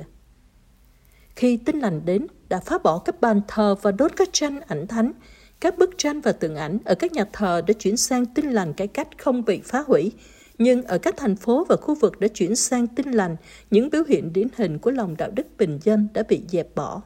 Khi 1.39 1.57
tinh 1.57 1.79
lành 1.79 2.01
đến, 2.05 2.27
đã 2.49 2.59
phá 2.59 2.77
bỏ 2.77 2.99
các 2.99 3.21
bàn 3.21 3.41
thờ 3.47 3.75
và 3.81 3.91
đốt 3.91 4.11
các 4.15 4.29
tranh 4.31 4.59
ảnh 4.67 4.87
thánh. 4.87 5.11
Các 5.59 5.77
bức 5.77 5.89
tranh 5.97 6.21
và 6.21 6.31
tượng 6.31 6.55
ảnh 6.55 6.77
ở 6.85 6.95
các 6.95 7.13
nhà 7.13 7.25
thờ 7.33 7.61
đã 7.67 7.73
chuyển 7.73 7.97
sang 7.97 8.25
tinh 8.25 8.49
lành 8.49 8.73
cái 8.73 8.87
cách 8.87 9.07
không 9.17 9.45
bị 9.45 9.61
phá 9.63 9.83
hủy. 9.87 10.11
Nhưng 10.57 10.83
ở 10.83 10.97
các 10.97 11.17
thành 11.17 11.35
phố 11.35 11.65
và 11.69 11.75
khu 11.75 11.95
vực 11.95 12.19
đã 12.19 12.27
chuyển 12.27 12.55
sang 12.55 12.87
tinh 12.87 13.11
lành, 13.11 13.35
những 13.71 13.89
biểu 13.89 14.03
hiện 14.07 14.33
điển 14.33 14.47
hình 14.55 14.79
của 14.79 14.91
lòng 14.91 15.15
đạo 15.17 15.31
đức 15.35 15.47
bình 15.57 15.79
dân 15.83 16.07
đã 16.13 16.23
bị 16.29 16.41
dẹp 16.47 16.75
bỏ. 16.75 17.01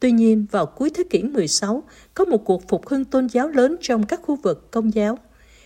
Tuy 0.00 0.12
nhiên, 0.12 0.46
vào 0.50 0.66
cuối 0.66 0.90
thế 0.90 1.04
kỷ 1.10 1.22
16, 1.22 1.82
có 2.14 2.24
một 2.24 2.44
cuộc 2.44 2.68
phục 2.68 2.88
hưng 2.88 3.04
tôn 3.04 3.28
giáo 3.28 3.48
lớn 3.48 3.76
trong 3.80 4.06
các 4.06 4.20
khu 4.22 4.36
vực 4.36 4.70
công 4.70 4.94
giáo. 4.94 5.18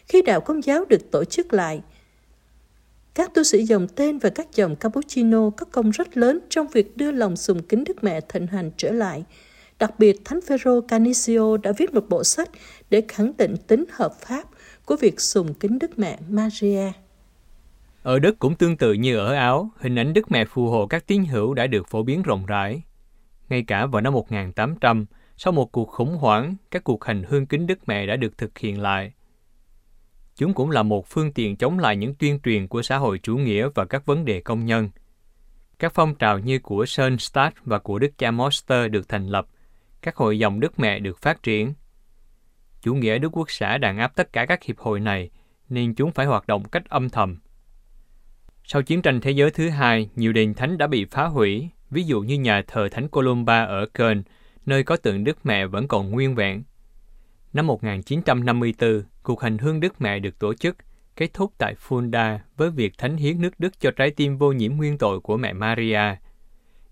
Khi 0.08 0.22
đạo 0.22 0.40
công 0.40 0.64
giáo 0.64 0.84
được 0.84 1.10
tổ 1.10 1.24
chức 1.24 1.52
lại, 1.52 1.82
các 3.14 3.34
tu 3.34 3.42
sĩ 3.42 3.62
dòng 3.62 3.88
tên 3.88 4.18
và 4.18 4.30
các 4.30 4.46
dòng 4.54 4.76
Cappuccino 4.76 5.50
có 5.50 5.66
công 5.72 5.90
rất 5.90 6.16
lớn 6.16 6.38
trong 6.48 6.66
việc 6.68 6.96
đưa 6.96 7.12
lòng 7.12 7.36
sùng 7.36 7.62
kính 7.62 7.84
Đức 7.84 8.04
Mẹ 8.04 8.20
thịnh 8.28 8.46
hành 8.46 8.70
trở 8.76 8.90
lại. 8.90 9.24
Đặc 9.78 9.98
biệt, 9.98 10.16
Thánh 10.24 10.40
Phêrô 10.40 10.80
Canisio 10.80 11.56
đã 11.56 11.72
viết 11.78 11.94
một 11.94 12.04
bộ 12.08 12.24
sách 12.24 12.50
để 12.90 13.02
khẳng 13.08 13.32
định 13.36 13.56
tính 13.66 13.84
hợp 13.92 14.12
pháp 14.20 14.44
của 14.84 14.96
việc 14.96 15.20
sùng 15.20 15.54
kính 15.54 15.78
Đức 15.78 15.98
Mẹ 15.98 16.18
Maria. 16.28 16.92
Ở 18.02 18.18
Đức 18.18 18.38
cũng 18.38 18.54
tương 18.54 18.76
tự 18.76 18.92
như 18.92 19.18
ở 19.18 19.34
Áo, 19.34 19.70
hình 19.78 19.98
ảnh 19.98 20.12
Đức 20.12 20.30
Mẹ 20.30 20.44
phù 20.44 20.66
hộ 20.66 20.86
các 20.86 21.06
tín 21.06 21.24
hữu 21.24 21.54
đã 21.54 21.66
được 21.66 21.88
phổ 21.88 22.02
biến 22.02 22.22
rộng 22.22 22.46
rãi. 22.46 22.82
Ngay 23.48 23.64
cả 23.66 23.86
vào 23.86 24.02
năm 24.02 24.12
1800, 24.12 25.06
sau 25.36 25.52
một 25.52 25.72
cuộc 25.72 25.88
khủng 25.88 26.16
hoảng, 26.16 26.56
các 26.70 26.84
cuộc 26.84 27.04
hành 27.04 27.22
hương 27.28 27.46
kính 27.46 27.66
Đức 27.66 27.78
Mẹ 27.88 28.06
đã 28.06 28.16
được 28.16 28.38
thực 28.38 28.58
hiện 28.58 28.80
lại. 28.80 29.12
Chúng 30.36 30.54
cũng 30.54 30.70
là 30.70 30.82
một 30.82 31.06
phương 31.06 31.32
tiện 31.32 31.56
chống 31.56 31.78
lại 31.78 31.96
những 31.96 32.14
tuyên 32.14 32.40
truyền 32.40 32.68
của 32.68 32.82
xã 32.82 32.96
hội 32.96 33.18
chủ 33.18 33.36
nghĩa 33.36 33.68
và 33.74 33.84
các 33.84 34.06
vấn 34.06 34.24
đề 34.24 34.40
công 34.40 34.66
nhân. 34.66 34.90
Các 35.78 35.92
phong 35.94 36.14
trào 36.14 36.38
như 36.38 36.58
của 36.58 36.86
Schoenstatt 36.86 37.56
và 37.64 37.78
của 37.78 37.98
Đức 37.98 38.18
cha 38.18 38.30
Moster 38.30 38.90
được 38.90 39.08
thành 39.08 39.26
lập, 39.26 39.46
các 40.02 40.16
hội 40.16 40.38
dòng 40.38 40.60
Đức 40.60 40.78
Mẹ 40.78 40.98
được 40.98 41.18
phát 41.18 41.42
triển. 41.42 41.74
Chủ 42.82 42.94
nghĩa 42.94 43.18
Đức 43.18 43.36
Quốc 43.36 43.50
xã 43.50 43.78
đàn 43.78 43.98
áp 43.98 44.12
tất 44.16 44.32
cả 44.32 44.46
các 44.46 44.62
hiệp 44.62 44.78
hội 44.78 45.00
này, 45.00 45.30
nên 45.68 45.94
chúng 45.94 46.12
phải 46.12 46.26
hoạt 46.26 46.46
động 46.46 46.64
cách 46.64 46.88
âm 46.88 47.10
thầm. 47.10 47.38
Sau 48.64 48.82
chiến 48.82 49.02
tranh 49.02 49.20
thế 49.20 49.30
giới 49.30 49.50
thứ 49.50 49.68
hai, 49.68 50.10
nhiều 50.16 50.32
đền 50.32 50.54
thánh 50.54 50.78
đã 50.78 50.86
bị 50.86 51.04
phá 51.04 51.24
hủy, 51.24 51.68
ví 51.90 52.02
dụ 52.02 52.20
như 52.20 52.38
nhà 52.38 52.62
thờ 52.66 52.88
Thánh 52.88 53.08
Columba 53.08 53.64
ở 53.64 53.86
Köln, 53.92 54.22
nơi 54.66 54.82
có 54.82 54.96
tượng 54.96 55.24
Đức 55.24 55.46
Mẹ 55.46 55.66
vẫn 55.66 55.88
còn 55.88 56.10
nguyên 56.10 56.34
vẹn. 56.34 56.62
Năm 57.52 57.66
1954, 57.66 59.02
cuộc 59.22 59.40
hành 59.40 59.58
hương 59.58 59.80
Đức 59.80 60.00
Mẹ 60.00 60.18
được 60.18 60.38
tổ 60.38 60.54
chức, 60.54 60.76
kết 61.16 61.34
thúc 61.34 61.52
tại 61.58 61.74
Fulda 61.88 62.38
với 62.56 62.70
việc 62.70 62.98
thánh 62.98 63.16
hiến 63.16 63.40
nước 63.40 63.50
Đức 63.58 63.80
cho 63.80 63.90
trái 63.90 64.10
tim 64.10 64.36
vô 64.36 64.52
nhiễm 64.52 64.76
nguyên 64.76 64.98
tội 64.98 65.20
của 65.20 65.36
mẹ 65.36 65.52
Maria. 65.52 66.16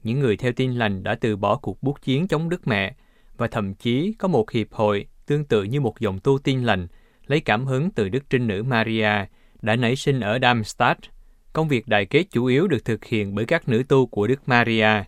những 0.02 0.20
người 0.20 0.36
theo 0.36 0.52
tin 0.52 0.72
lành 0.72 1.02
đã 1.02 1.14
từ 1.14 1.36
bỏ 1.36 1.56
cuộc 1.56 1.82
bút 1.82 2.02
chiến 2.02 2.28
chống 2.28 2.48
Đức 2.48 2.66
Mẹ 2.66 2.94
và 3.36 3.46
thậm 3.46 3.74
chí 3.74 4.14
có 4.18 4.28
một 4.28 4.50
hiệp 4.50 4.72
hội 4.72 5.06
tương 5.26 5.44
tự 5.44 5.62
như 5.62 5.80
một 5.80 6.00
dòng 6.00 6.20
tu 6.20 6.38
tin 6.38 6.62
lành 6.62 6.86
lấy 7.26 7.40
cảm 7.40 7.66
hứng 7.66 7.90
từ 7.90 8.08
Đức 8.08 8.30
Trinh 8.30 8.46
Nữ 8.46 8.62
Maria 8.62 9.26
đã 9.62 9.76
nảy 9.76 9.96
sinh 9.96 10.20
ở 10.20 10.38
Darmstadt. 10.42 10.98
Công 11.52 11.68
việc 11.68 11.88
đại 11.88 12.06
kết 12.06 12.24
chủ 12.30 12.44
yếu 12.44 12.66
được 12.68 12.84
thực 12.84 13.04
hiện 13.04 13.34
bởi 13.34 13.44
các 13.44 13.68
nữ 13.68 13.82
tu 13.88 14.06
của 14.06 14.26
Đức 14.26 14.48
Maria. 14.48 15.04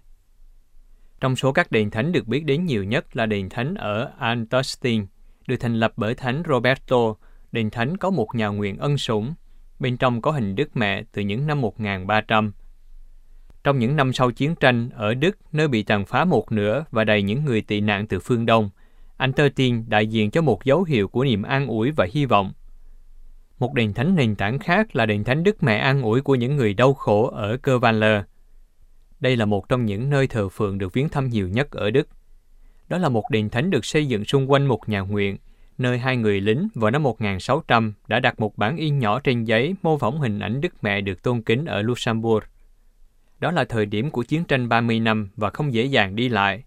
Trong 1.21 1.37
số 1.37 1.53
các 1.53 1.73
đền 1.73 1.91
thánh 1.91 2.13
được 2.13 2.27
biết 2.27 2.45
đến 2.45 2.65
nhiều 2.65 2.85
nhất 2.85 3.17
là 3.17 3.27
đền 3.27 3.49
thánh 3.49 3.75
ở 3.75 4.13
Antostin, 4.19 5.07
được 5.51 5.57
thành 5.61 5.75
lập 5.75 5.93
bởi 5.97 6.15
thánh 6.15 6.43
Roberto. 6.49 7.15
Đền 7.53 7.71
thánh 7.71 7.97
có 7.97 8.11
một 8.11 8.35
nhà 8.35 8.49
nguyện 8.49 8.79
ân 8.79 8.99
sủng, 8.99 9.35
bên 9.79 9.97
trong 9.97 10.23
có 10.23 10.31
hình 10.31 10.55
Đức 10.55 10.77
Mẹ 10.77 11.03
từ 11.13 11.23
những 11.23 11.47
năm 11.47 11.61
1300. 11.61 12.53
Trong 13.65 13.79
những 13.79 13.97
năm 13.97 14.13
sau 14.13 14.31
chiến 14.31 14.55
tranh, 14.55 14.91
ở 14.95 15.15
Đức, 15.15 15.39
nơi 15.53 15.69
bị 15.69 15.83
tàn 15.83 16.05
phá 16.07 16.25
một 16.25 16.53
nửa 16.53 16.85
và 16.91 17.05
đầy 17.05 17.23
những 17.23 17.45
người 17.45 17.61
tị 17.61 17.81
nạn 17.81 18.07
từ 18.07 18.21
phương 18.21 18.47
Đông, 18.47 18.71
anh 19.17 19.33
Tơtien 19.33 19.85
đại 19.89 20.07
diện 20.07 20.31
cho 20.31 20.43
một 20.43 20.65
dấu 20.65 20.83
hiệu 20.83 21.09
của 21.09 21.25
niềm 21.25 21.43
an 21.43 21.67
ủi 21.67 21.91
và 21.91 22.07
hy 22.13 22.25
vọng. 22.25 22.53
Một 23.59 23.75
đền 23.75 23.93
thánh 23.93 24.15
nền 24.15 24.37
tảng 24.37 24.59
khác 24.59 24.97
là 24.97 25.07
đền 25.07 25.25
thánh 25.25 25.43
Đức 25.43 25.63
Mẹ 25.63 25.77
an 25.77 26.03
ủi 26.03 26.21
của 26.21 26.35
những 26.35 26.57
người 26.57 26.75
đau 26.75 26.95
khổ 26.95 27.31
ở 27.31 27.57
Kervanler. 27.57 28.23
Đây 29.21 29.37
là 29.37 29.45
một 29.45 29.69
trong 29.69 29.85
những 29.85 30.11
nơi 30.11 30.27
thờ 30.27 30.49
phượng 30.49 30.79
được 30.79 30.93
viếng 30.93 31.09
thăm 31.09 31.29
nhiều 31.29 31.49
nhất 31.49 31.71
ở 31.71 31.91
Đức. 31.91 32.09
Đó 32.91 32.99
là 32.99 33.09
một 33.09 33.31
đền 33.31 33.51
thánh 33.51 33.71
được 33.71 33.85
xây 33.85 34.07
dựng 34.07 34.25
xung 34.25 34.51
quanh 34.51 34.67
một 34.67 34.89
nhà 34.89 35.01
nguyện, 35.01 35.37
nơi 35.79 35.99
hai 35.99 36.17
người 36.17 36.41
lính 36.41 36.69
vào 36.75 36.91
năm 36.91 37.03
1600 37.03 37.93
đã 38.09 38.21
đặt 38.21 38.41
một 38.41 38.57
bản 38.57 38.77
in 38.77 38.99
nhỏ 38.99 39.21
trên 39.21 39.45
giấy 39.45 39.75
mô 39.83 39.99
phỏng 39.99 40.21
hình 40.21 40.39
ảnh 40.39 40.61
Đức 40.61 40.85
Mẹ 40.85 41.01
được 41.01 41.23
tôn 41.23 41.43
kính 41.43 41.65
ở 41.65 41.83
Luxembourg. 41.83 42.45
Đó 43.39 43.51
là 43.51 43.65
thời 43.65 43.87
điểm 43.87 44.11
của 44.11 44.23
chiến 44.23 44.45
tranh 44.45 44.69
30 44.69 45.01
năm 45.01 45.29
và 45.37 45.51
không 45.51 45.73
dễ 45.73 45.85
dàng 45.85 46.17
đi 46.17 46.29
lại. 46.29 46.65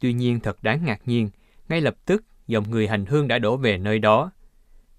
Tuy 0.00 0.12
nhiên 0.12 0.40
thật 0.40 0.62
đáng 0.62 0.84
ngạc 0.84 1.00
nhiên, 1.06 1.30
ngay 1.68 1.80
lập 1.80 1.94
tức 2.06 2.24
dòng 2.46 2.70
người 2.70 2.88
hành 2.88 3.06
hương 3.06 3.28
đã 3.28 3.38
đổ 3.38 3.56
về 3.56 3.78
nơi 3.78 3.98
đó. 3.98 4.30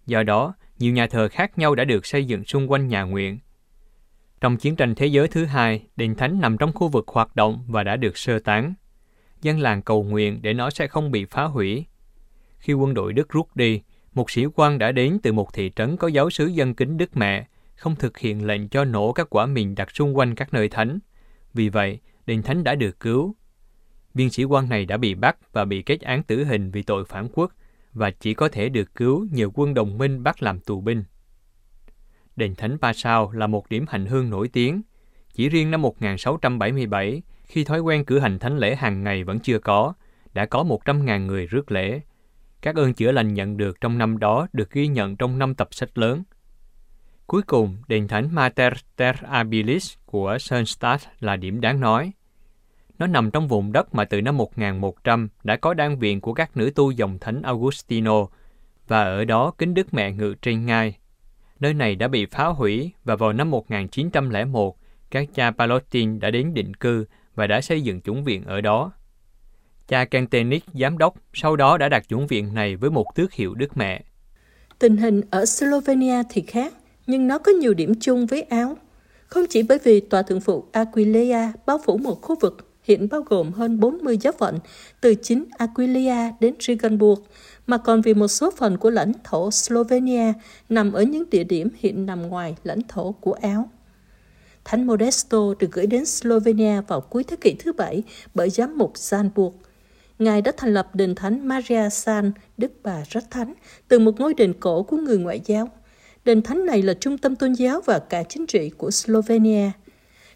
Do 0.05 0.23
đó, 0.23 0.53
nhiều 0.79 0.93
nhà 0.93 1.07
thờ 1.07 1.29
khác 1.29 1.57
nhau 1.57 1.75
đã 1.75 1.83
được 1.83 2.05
xây 2.05 2.25
dựng 2.25 2.45
xung 2.45 2.71
quanh 2.71 2.87
nhà 2.87 3.03
nguyện. 3.03 3.39
Trong 4.41 4.57
chiến 4.57 4.75
tranh 4.75 4.95
thế 4.95 5.05
giới 5.05 5.27
thứ 5.27 5.45
hai, 5.45 5.85
đền 5.95 6.15
thánh 6.15 6.41
nằm 6.41 6.57
trong 6.57 6.73
khu 6.73 6.87
vực 6.87 7.07
hoạt 7.07 7.35
động 7.35 7.63
và 7.67 7.83
đã 7.83 7.95
được 7.95 8.17
sơ 8.17 8.39
tán. 8.39 8.73
Dân 9.41 9.59
làng 9.59 9.81
cầu 9.81 10.03
nguyện 10.03 10.39
để 10.41 10.53
nó 10.53 10.69
sẽ 10.69 10.87
không 10.87 11.11
bị 11.11 11.25
phá 11.25 11.43
hủy. 11.43 11.85
Khi 12.57 12.73
quân 12.73 12.93
đội 12.93 13.13
Đức 13.13 13.29
rút 13.29 13.55
đi, 13.55 13.81
một 14.13 14.31
sĩ 14.31 14.45
quan 14.55 14.77
đã 14.77 14.91
đến 14.91 15.19
từ 15.23 15.33
một 15.33 15.53
thị 15.53 15.71
trấn 15.75 15.97
có 15.97 16.07
giáo 16.07 16.29
sứ 16.29 16.45
dân 16.45 16.73
kính 16.73 16.97
Đức 16.97 17.17
Mẹ, 17.17 17.47
không 17.75 17.95
thực 17.95 18.17
hiện 18.17 18.45
lệnh 18.45 18.69
cho 18.69 18.85
nổ 18.85 19.11
các 19.11 19.27
quả 19.29 19.45
mìn 19.45 19.75
đặt 19.75 19.95
xung 19.95 20.17
quanh 20.17 20.35
các 20.35 20.53
nơi 20.53 20.69
thánh. 20.69 20.99
Vì 21.53 21.69
vậy, 21.69 21.99
đền 22.25 22.43
thánh 22.43 22.63
đã 22.63 22.75
được 22.75 22.99
cứu. 22.99 23.35
Viên 24.13 24.29
sĩ 24.29 24.43
quan 24.43 24.69
này 24.69 24.85
đã 24.85 24.97
bị 24.97 25.15
bắt 25.15 25.53
và 25.53 25.65
bị 25.65 25.81
kết 25.81 26.01
án 26.01 26.23
tử 26.23 26.43
hình 26.43 26.71
vì 26.71 26.83
tội 26.83 27.05
phản 27.05 27.27
quốc 27.33 27.51
và 27.93 28.11
chỉ 28.11 28.33
có 28.33 28.49
thể 28.49 28.69
được 28.69 28.95
cứu 28.95 29.27
nhờ 29.31 29.49
quân 29.53 29.73
đồng 29.73 29.97
minh 29.97 30.23
bắt 30.23 30.43
làm 30.43 30.59
tù 30.59 30.81
binh. 30.81 31.03
Đền 32.35 32.55
Thánh 32.55 32.77
Pa 32.77 32.93
Sao 32.93 33.31
là 33.31 33.47
một 33.47 33.69
điểm 33.69 33.85
hành 33.89 34.05
hương 34.05 34.29
nổi 34.29 34.47
tiếng. 34.47 34.81
Chỉ 35.33 35.49
riêng 35.49 35.71
năm 35.71 35.81
1677, 35.81 37.21
khi 37.47 37.63
thói 37.63 37.79
quen 37.79 38.05
cử 38.05 38.19
hành 38.19 38.39
thánh 38.39 38.57
lễ 38.57 38.75
hàng 38.75 39.03
ngày 39.03 39.23
vẫn 39.23 39.39
chưa 39.39 39.59
có, 39.59 39.93
đã 40.33 40.45
có 40.45 40.63
100.000 40.63 41.25
người 41.25 41.47
rước 41.47 41.71
lễ. 41.71 42.01
Các 42.61 42.75
ơn 42.75 42.93
chữa 42.93 43.11
lành 43.11 43.33
nhận 43.33 43.57
được 43.57 43.81
trong 43.81 43.97
năm 43.97 44.17
đó 44.17 44.47
được 44.53 44.71
ghi 44.71 44.87
nhận 44.87 45.15
trong 45.15 45.39
năm 45.39 45.55
tập 45.55 45.67
sách 45.71 45.97
lớn. 45.97 46.23
Cuối 47.27 47.41
cùng, 47.41 47.77
đền 47.87 48.07
thánh 48.07 48.35
Mater 48.35 48.73
Ter 48.95 49.15
Abilis 49.21 49.93
của 50.05 50.37
Sönstadt 50.37 51.03
là 51.19 51.35
điểm 51.35 51.61
đáng 51.61 51.79
nói. 51.79 52.11
Nó 52.99 53.07
nằm 53.07 53.31
trong 53.31 53.47
vùng 53.47 53.71
đất 53.71 53.95
mà 53.95 54.05
từ 54.05 54.21
năm 54.21 54.37
1100 54.37 55.29
đã 55.43 55.55
có 55.55 55.73
đan 55.73 55.99
viện 55.99 56.21
của 56.21 56.33
các 56.33 56.57
nữ 56.57 56.71
tu 56.75 56.91
dòng 56.91 57.19
thánh 57.19 57.41
Augustino, 57.41 58.25
và 58.87 59.03
ở 59.03 59.25
đó 59.25 59.51
kính 59.57 59.73
Đức 59.73 59.93
Mẹ 59.93 60.11
ngự 60.11 60.35
trên 60.41 60.65
ngai. 60.65 60.97
Nơi 61.59 61.73
này 61.73 61.95
đã 61.95 62.07
bị 62.07 62.25
phá 62.25 62.45
hủy 62.45 62.91
và 63.03 63.15
vào 63.15 63.33
năm 63.33 63.51
1901, 63.51 64.77
các 65.11 65.29
cha 65.33 65.51
Palotin 65.51 66.19
đã 66.19 66.31
đến 66.31 66.53
định 66.53 66.73
cư 66.73 67.05
và 67.37 67.47
đã 67.47 67.61
xây 67.61 67.81
dựng 67.81 68.01
chủng 68.01 68.23
viện 68.23 68.43
ở 68.45 68.61
đó. 68.61 68.91
Cha 69.87 70.05
Kentenik, 70.05 70.63
giám 70.73 70.97
đốc, 70.97 71.15
sau 71.33 71.55
đó 71.55 71.77
đã 71.77 71.89
đặt 71.89 72.07
chủng 72.07 72.27
viện 72.27 72.53
này 72.53 72.75
với 72.75 72.89
một 72.89 73.15
tước 73.15 73.33
hiệu 73.33 73.53
Đức 73.53 73.77
Mẹ. 73.77 74.03
Tình 74.79 74.97
hình 74.97 75.21
ở 75.29 75.45
Slovenia 75.45 76.23
thì 76.29 76.41
khác, 76.41 76.73
nhưng 77.07 77.27
nó 77.27 77.37
có 77.37 77.51
nhiều 77.51 77.73
điểm 77.73 77.93
chung 77.99 78.25
với 78.25 78.41
Áo. 78.41 78.77
Không 79.27 79.45
chỉ 79.49 79.63
bởi 79.63 79.79
vì 79.83 79.99
tòa 79.99 80.21
thượng 80.21 80.41
phụ 80.41 80.65
Aquileia 80.71 81.51
bao 81.65 81.79
phủ 81.85 81.97
một 81.97 82.21
khu 82.21 82.35
vực 82.41 82.71
hiện 82.83 83.07
bao 83.11 83.21
gồm 83.21 83.51
hơn 83.51 83.79
40 83.79 84.17
giáo 84.17 84.33
phận 84.39 84.59
từ 85.01 85.15
chính 85.15 85.45
Aquileia 85.57 86.31
đến 86.39 86.55
Regensburg, 86.59 87.21
mà 87.67 87.77
còn 87.77 88.01
vì 88.01 88.13
một 88.13 88.27
số 88.27 88.51
phần 88.57 88.77
của 88.77 88.89
lãnh 88.89 89.11
thổ 89.23 89.51
Slovenia 89.51 90.33
nằm 90.69 90.93
ở 90.93 91.03
những 91.03 91.29
địa 91.29 91.43
điểm 91.43 91.69
hiện 91.79 92.05
nằm 92.05 92.21
ngoài 92.21 92.55
lãnh 92.63 92.81
thổ 92.87 93.11
của 93.11 93.33
Áo. 93.33 93.69
Thánh 94.67 94.87
Modesto 94.87 95.53
được 95.59 95.71
gửi 95.71 95.87
đến 95.87 96.05
Slovenia 96.05 96.81
vào 96.81 97.01
cuối 97.01 97.23
thế 97.23 97.37
kỷ 97.41 97.55
thứ 97.59 97.73
bảy 97.73 98.03
bởi 98.33 98.49
giám 98.49 98.77
mục 98.77 98.93
Zanburg. 98.93 99.51
Ngài 100.19 100.41
đã 100.41 100.51
thành 100.57 100.73
lập 100.73 100.95
đền 100.95 101.15
thánh 101.15 101.47
Maria 101.47 101.89
San, 101.89 102.31
Đức 102.57 102.71
Bà 102.83 103.03
Rất 103.09 103.31
Thánh, 103.31 103.53
từ 103.87 103.99
một 103.99 104.19
ngôi 104.19 104.33
đền 104.33 104.53
cổ 104.59 104.83
của 104.83 104.97
người 104.97 105.17
ngoại 105.17 105.41
giáo. 105.45 105.69
Đền 106.25 106.41
thánh 106.41 106.65
này 106.65 106.81
là 106.81 106.93
trung 106.93 107.17
tâm 107.17 107.35
tôn 107.35 107.53
giáo 107.53 107.81
và 107.85 107.99
cả 107.99 108.23
chính 108.23 108.45
trị 108.45 108.69
của 108.69 108.91
Slovenia. 108.91 109.71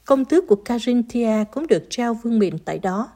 Công 0.06 0.26
tước 0.26 0.48
của 0.48 0.56
Carinthia 0.56 1.44
cũng 1.52 1.68
được 1.68 1.84
trao 1.90 2.14
vương 2.14 2.40
miện 2.40 2.58
tại 2.58 2.80
đó 2.80 3.12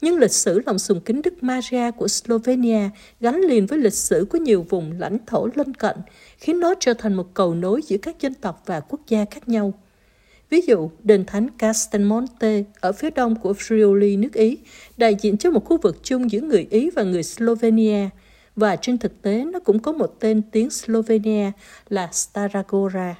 nhưng 0.00 0.18
lịch 0.18 0.32
sử 0.32 0.60
lòng 0.66 0.78
sùng 0.78 1.00
kính 1.00 1.22
Đức 1.22 1.42
Maria 1.42 1.90
của 1.90 2.08
Slovenia 2.08 2.90
gắn 3.20 3.40
liền 3.40 3.66
với 3.66 3.78
lịch 3.78 3.92
sử 3.92 4.26
của 4.30 4.38
nhiều 4.38 4.66
vùng 4.68 4.92
lãnh 4.98 5.18
thổ 5.26 5.48
lân 5.54 5.74
cận, 5.74 5.96
khiến 6.38 6.60
nó 6.60 6.74
trở 6.80 6.94
thành 6.94 7.14
một 7.14 7.34
cầu 7.34 7.54
nối 7.54 7.82
giữa 7.86 7.96
các 8.02 8.20
dân 8.20 8.34
tộc 8.34 8.62
và 8.66 8.80
quốc 8.80 9.00
gia 9.08 9.24
khác 9.30 9.48
nhau. 9.48 9.72
Ví 10.50 10.60
dụ, 10.66 10.90
đền 11.02 11.24
thánh 11.24 11.48
Castelmonte 11.58 12.62
ở 12.80 12.92
phía 12.92 13.10
đông 13.10 13.36
của 13.36 13.52
Friuli, 13.52 14.20
nước 14.20 14.32
Ý, 14.32 14.58
đại 14.96 15.14
diện 15.20 15.36
cho 15.36 15.50
một 15.50 15.64
khu 15.64 15.78
vực 15.82 15.96
chung 16.02 16.30
giữa 16.30 16.40
người 16.40 16.66
Ý 16.70 16.90
và 16.90 17.02
người 17.02 17.22
Slovenia, 17.22 18.08
và 18.56 18.76
trên 18.76 18.98
thực 18.98 19.22
tế 19.22 19.44
nó 19.44 19.58
cũng 19.58 19.78
có 19.78 19.92
một 19.92 20.16
tên 20.20 20.42
tiếng 20.52 20.70
Slovenia 20.70 21.52
là 21.88 22.08
Staragora. 22.12 23.14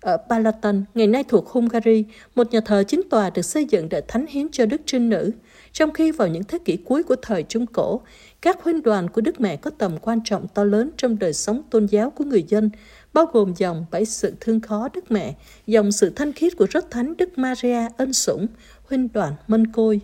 Ở 0.00 0.16
Palatin, 0.28 0.84
ngày 0.94 1.06
nay 1.06 1.24
thuộc 1.28 1.48
Hungary, 1.48 2.04
một 2.34 2.52
nhà 2.52 2.60
thờ 2.60 2.84
chính 2.88 3.02
tòa 3.10 3.30
được 3.30 3.42
xây 3.42 3.64
dựng 3.64 3.88
để 3.88 4.02
thánh 4.08 4.26
hiến 4.26 4.48
cho 4.52 4.66
Đức 4.66 4.80
Trinh 4.86 5.08
Nữ, 5.08 5.30
trong 5.72 5.92
khi 5.92 6.12
vào 6.12 6.28
những 6.28 6.44
thế 6.44 6.58
kỷ 6.64 6.76
cuối 6.76 7.02
của 7.02 7.16
thời 7.22 7.42
Trung 7.42 7.66
Cổ, 7.66 8.00
các 8.42 8.62
huynh 8.62 8.82
đoàn 8.82 9.10
của 9.10 9.20
Đức 9.20 9.40
Mẹ 9.40 9.56
có 9.56 9.70
tầm 9.78 9.98
quan 9.98 10.20
trọng 10.24 10.48
to 10.48 10.64
lớn 10.64 10.90
trong 10.96 11.18
đời 11.18 11.32
sống 11.32 11.62
tôn 11.70 11.86
giáo 11.86 12.10
của 12.10 12.24
người 12.24 12.44
dân, 12.48 12.70
bao 13.12 13.26
gồm 13.32 13.54
dòng 13.56 13.86
bảy 13.90 14.04
sự 14.04 14.34
thương 14.40 14.60
khó 14.60 14.88
Đức 14.94 15.10
Mẹ, 15.10 15.34
dòng 15.66 15.92
sự 15.92 16.12
thanh 16.16 16.32
khiết 16.32 16.56
của 16.56 16.66
rất 16.70 16.90
thánh 16.90 17.16
Đức 17.16 17.38
Maria 17.38 17.88
ân 17.96 18.12
sủng, 18.12 18.46
huynh 18.88 19.08
đoàn 19.12 19.34
Mân 19.48 19.72
Côi. 19.72 20.00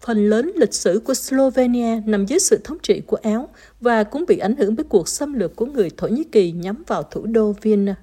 Phần 0.00 0.30
lớn 0.30 0.52
lịch 0.56 0.74
sử 0.74 1.02
của 1.04 1.14
Slovenia 1.14 2.00
nằm 2.06 2.26
dưới 2.26 2.38
sự 2.38 2.60
thống 2.64 2.78
trị 2.82 3.00
của 3.06 3.16
Áo 3.22 3.48
và 3.80 4.04
cũng 4.04 4.24
bị 4.28 4.38
ảnh 4.38 4.56
hưởng 4.56 4.76
bởi 4.76 4.84
cuộc 4.84 5.08
xâm 5.08 5.32
lược 5.32 5.56
của 5.56 5.66
người 5.66 5.90
Thổ 5.96 6.08
Nhĩ 6.08 6.24
Kỳ 6.24 6.52
nhắm 6.52 6.82
vào 6.86 7.02
thủ 7.02 7.26
đô 7.26 7.54
Vienna. 7.62 7.96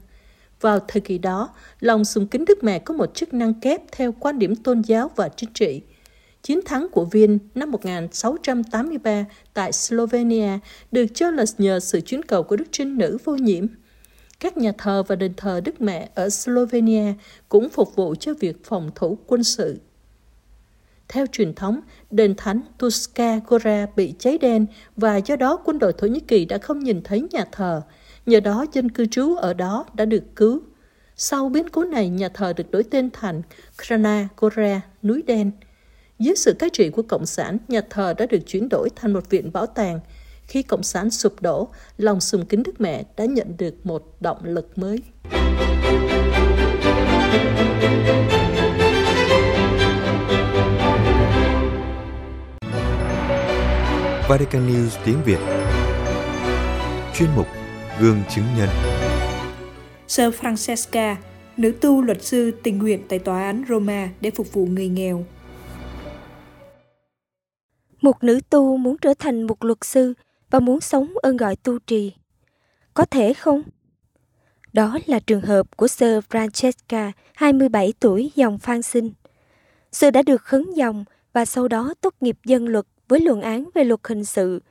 Vào 0.62 0.80
thời 0.88 1.02
kỳ 1.02 1.17
đó, 1.17 1.50
lòng 1.80 2.06
sùng 2.06 2.28
kính 2.28 2.46
Đức 2.46 2.63
Mẹ 2.63 2.80
có 2.80 2.94
một 2.94 3.15
chức 3.15 3.34
năng 3.34 3.54
kép 3.54 3.82
theo 3.91 4.12
quan 4.20 4.39
điểm 4.39 4.56
tôn 4.56 4.82
giáo 4.82 5.12
và 5.15 5.30
chính 5.30 5.54
trị. 5.54 5.82
Chiến 6.43 6.60
thắng 6.65 6.88
của 6.91 7.06
Viên 7.06 7.39
năm 7.56 7.71
1683 7.71 9.25
tại 9.54 9.71
Slovenia 9.71 10.60
được 10.91 11.06
cho 11.13 11.32
là 11.32 11.45
nhờ 11.58 11.80
sự 11.80 12.01
chuyến 12.01 12.23
cầu 12.23 12.43
của 12.43 12.56
Đức 12.56 12.65
Trinh 12.71 12.97
Nữ 12.97 13.17
vô 13.23 13.36
nhiễm. 13.36 13.65
Các 14.39 14.58
nhà 14.58 14.71
thờ 14.77 15.04
và 15.08 15.15
đền 15.15 15.34
thờ 15.38 15.62
Đức 15.65 15.82
Mẹ 15.82 16.10
ở 16.15 16.30
Slovenia 16.30 17.13
cũng 17.49 17.69
phục 17.69 17.95
vụ 17.95 18.15
cho 18.15 18.34
việc 18.39 18.65
phòng 18.65 18.91
thủ 18.95 19.17
quân 19.27 19.43
sự. 19.43 19.80
Theo 21.08 21.25
truyền 21.32 21.54
thống, 21.54 21.82
đền 22.12 22.36
thánh 22.38 22.62
Tuska 22.77 23.39
Gora 23.47 23.86
bị 23.95 24.13
cháy 24.19 24.38
đen 24.38 24.65
và 24.97 25.17
do 25.17 25.36
đó 25.36 25.58
quân 25.65 25.80
đội 25.80 25.93
Thổ 25.93 26.08
Nhĩ 26.08 26.19
Kỳ 26.19 26.45
đã 26.45 26.58
không 26.58 26.80
nhìn 26.80 27.01
thấy 27.04 27.27
nhà 27.32 27.45
thờ. 27.51 27.82
Nhờ 28.25 28.39
đó 28.39 28.65
dân 28.73 28.91
cư 28.91 29.06
trú 29.06 29.36
ở 29.36 29.54
đó 29.54 29.86
đã 29.93 30.06
được 30.06 30.23
cứu. 30.36 30.62
Sau 31.15 31.49
biến 31.49 31.69
cố 31.69 31.84
này, 31.84 32.10
nhà 32.10 32.30
thờ 32.30 32.54
được 32.54 32.71
đổi 32.71 32.84
tên 32.84 33.10
thành 33.13 33.41
Krana 33.77 34.27
Gora, 34.38 34.82
núi 35.04 35.23
đen. 35.27 35.51
Dưới 36.21 36.36
sự 36.36 36.53
cai 36.53 36.69
trị 36.69 36.89
của 36.89 37.01
Cộng 37.01 37.25
sản, 37.25 37.57
nhà 37.67 37.81
thờ 37.89 38.13
đã 38.17 38.25
được 38.25 38.39
chuyển 38.47 38.69
đổi 38.69 38.89
thành 38.95 39.13
một 39.13 39.29
viện 39.29 39.51
bảo 39.53 39.65
tàng. 39.65 39.99
Khi 40.47 40.63
Cộng 40.63 40.84
sản 40.84 41.10
sụp 41.10 41.41
đổ, 41.41 41.67
lòng 41.97 42.21
sùng 42.21 42.45
kính 42.45 42.63
Đức 42.63 42.81
Mẹ 42.81 43.03
đã 43.17 43.25
nhận 43.25 43.57
được 43.57 43.86
một 43.86 44.03
động 44.19 44.38
lực 44.43 44.77
mới. 44.77 44.99
Vatican 54.29 54.67
News 54.67 54.89
tiếng 55.05 55.23
Việt 55.25 55.39
Chuyên 57.15 57.29
mục 57.36 57.47
Gương 57.99 58.21
chứng 58.36 58.45
nhân 58.57 58.69
Sơ 60.07 60.29
Francesca, 60.29 61.15
nữ 61.57 61.71
tu 61.81 62.01
luật 62.01 62.23
sư 62.23 62.51
tình 62.63 62.77
nguyện 62.77 63.01
tại 63.10 63.19
tòa 63.19 63.43
án 63.43 63.63
Roma 63.69 64.10
để 64.21 64.31
phục 64.31 64.53
vụ 64.53 64.65
người 64.65 64.88
nghèo. 64.88 65.25
Một 68.01 68.23
nữ 68.23 68.39
tu 68.49 68.77
muốn 68.77 68.97
trở 68.97 69.13
thành 69.13 69.43
một 69.43 69.63
luật 69.63 69.77
sư 69.81 70.13
và 70.49 70.59
muốn 70.59 70.81
sống 70.81 71.13
ơn 71.21 71.37
gọi 71.37 71.55
tu 71.55 71.79
trì. 71.79 72.13
Có 72.93 73.05
thể 73.05 73.33
không? 73.33 73.63
Đó 74.73 74.97
là 75.05 75.19
trường 75.19 75.41
hợp 75.41 75.77
của 75.77 75.87
Sir 75.87 76.19
Francesca, 76.29 77.11
27 77.35 77.93
tuổi, 77.99 78.31
dòng 78.35 78.57
Phan 78.57 78.81
Sinh. 78.81 79.11
Sir 79.91 80.13
đã 80.13 80.21
được 80.21 80.41
khấn 80.41 80.73
dòng 80.73 81.05
và 81.33 81.45
sau 81.45 81.67
đó 81.67 81.93
tốt 82.01 82.13
nghiệp 82.21 82.37
dân 82.45 82.67
luật 82.67 82.85
với 83.07 83.19
luận 83.19 83.41
án 83.41 83.69
về 83.73 83.83
luật 83.83 83.99
hình 84.03 84.25
sự, 84.25 84.61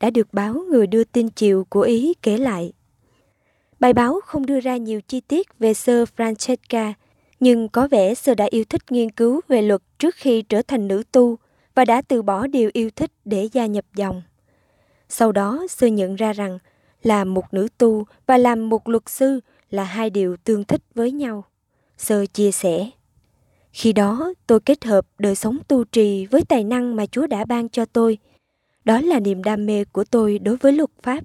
đã 0.00 0.10
được 0.10 0.34
báo 0.34 0.54
người 0.54 0.86
đưa 0.86 1.04
tin 1.04 1.28
chiều 1.28 1.66
của 1.70 1.80
Ý 1.80 2.14
kể 2.22 2.36
lại. 2.36 2.72
Bài 3.80 3.92
báo 3.92 4.20
không 4.24 4.46
đưa 4.46 4.60
ra 4.60 4.76
nhiều 4.76 5.00
chi 5.00 5.20
tiết 5.20 5.58
về 5.58 5.74
Sir 5.74 6.08
Francesca, 6.16 6.92
nhưng 7.40 7.68
có 7.68 7.88
vẻ 7.88 8.14
Sir 8.14 8.36
đã 8.36 8.46
yêu 8.50 8.64
thích 8.68 8.92
nghiên 8.92 9.10
cứu 9.10 9.40
về 9.48 9.62
luật 9.62 9.82
trước 9.98 10.14
khi 10.14 10.42
trở 10.42 10.62
thành 10.62 10.88
nữ 10.88 11.02
tu 11.12 11.38
và 11.78 11.84
đã 11.84 12.02
từ 12.02 12.22
bỏ 12.22 12.46
điều 12.46 12.70
yêu 12.72 12.90
thích 12.96 13.12
để 13.24 13.48
gia 13.52 13.66
nhập 13.66 13.84
dòng. 13.94 14.22
Sau 15.08 15.32
đó, 15.32 15.66
sư 15.70 15.86
nhận 15.86 16.16
ra 16.16 16.32
rằng 16.32 16.58
làm 17.02 17.34
một 17.34 17.54
nữ 17.54 17.68
tu 17.78 18.04
và 18.26 18.38
làm 18.38 18.68
một 18.68 18.88
luật 18.88 19.02
sư 19.06 19.40
là 19.70 19.84
hai 19.84 20.10
điều 20.10 20.36
tương 20.36 20.64
thích 20.64 20.82
với 20.94 21.12
nhau. 21.12 21.44
Sơ 21.98 22.26
chia 22.26 22.50
sẻ. 22.50 22.90
Khi 23.72 23.92
đó, 23.92 24.32
tôi 24.46 24.60
kết 24.60 24.84
hợp 24.84 25.06
đời 25.18 25.34
sống 25.34 25.58
tu 25.68 25.84
trì 25.84 26.26
với 26.26 26.42
tài 26.48 26.64
năng 26.64 26.96
mà 26.96 27.06
Chúa 27.06 27.26
đã 27.26 27.44
ban 27.44 27.68
cho 27.68 27.84
tôi. 27.84 28.18
Đó 28.84 29.00
là 29.00 29.20
niềm 29.20 29.42
đam 29.42 29.66
mê 29.66 29.84
của 29.84 30.04
tôi 30.04 30.38
đối 30.38 30.56
với 30.56 30.72
luật 30.72 30.90
pháp. 31.02 31.24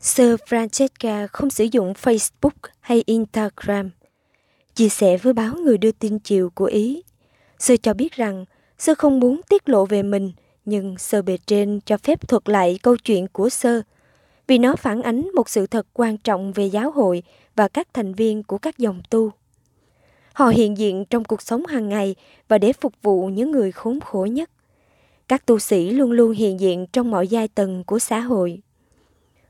Sơ 0.00 0.34
Francesca 0.34 1.26
không 1.32 1.50
sử 1.50 1.64
dụng 1.64 1.92
Facebook 1.92 2.70
hay 2.80 3.02
Instagram. 3.06 3.90
Chia 4.74 4.88
sẻ 4.88 5.16
với 5.16 5.32
báo 5.32 5.54
người 5.54 5.78
đưa 5.78 5.92
tin 5.92 6.18
chiều 6.18 6.50
của 6.50 6.64
Ý, 6.64 7.02
Sơ 7.58 7.76
cho 7.76 7.94
biết 7.94 8.12
rằng 8.12 8.44
Sơ 8.82 8.94
không 8.94 9.20
muốn 9.20 9.40
tiết 9.48 9.68
lộ 9.68 9.86
về 9.86 10.02
mình, 10.02 10.32
nhưng 10.64 10.98
Sơ 10.98 11.22
bề 11.22 11.38
trên 11.46 11.80
cho 11.86 11.96
phép 11.96 12.28
thuật 12.28 12.48
lại 12.48 12.78
câu 12.82 12.96
chuyện 12.96 13.28
của 13.28 13.48
Sơ 13.48 13.82
vì 14.46 14.58
nó 14.58 14.76
phản 14.76 15.02
ánh 15.02 15.30
một 15.34 15.48
sự 15.48 15.66
thật 15.66 15.86
quan 15.92 16.18
trọng 16.18 16.52
về 16.52 16.66
giáo 16.66 16.90
hội 16.90 17.22
và 17.56 17.68
các 17.68 17.88
thành 17.94 18.14
viên 18.14 18.42
của 18.42 18.58
các 18.58 18.78
dòng 18.78 19.02
tu. 19.10 19.30
Họ 20.32 20.48
hiện 20.48 20.78
diện 20.78 21.04
trong 21.04 21.24
cuộc 21.24 21.42
sống 21.42 21.66
hàng 21.66 21.88
ngày 21.88 22.14
và 22.48 22.58
để 22.58 22.72
phục 22.72 22.92
vụ 23.02 23.26
những 23.26 23.50
người 23.50 23.72
khốn 23.72 24.00
khổ 24.00 24.26
nhất. 24.26 24.50
Các 25.28 25.46
tu 25.46 25.58
sĩ 25.58 25.90
luôn 25.90 26.12
luôn 26.12 26.32
hiện 26.32 26.60
diện 26.60 26.86
trong 26.92 27.10
mọi 27.10 27.28
giai 27.28 27.48
tầng 27.48 27.84
của 27.84 27.98
xã 27.98 28.20
hội. 28.20 28.62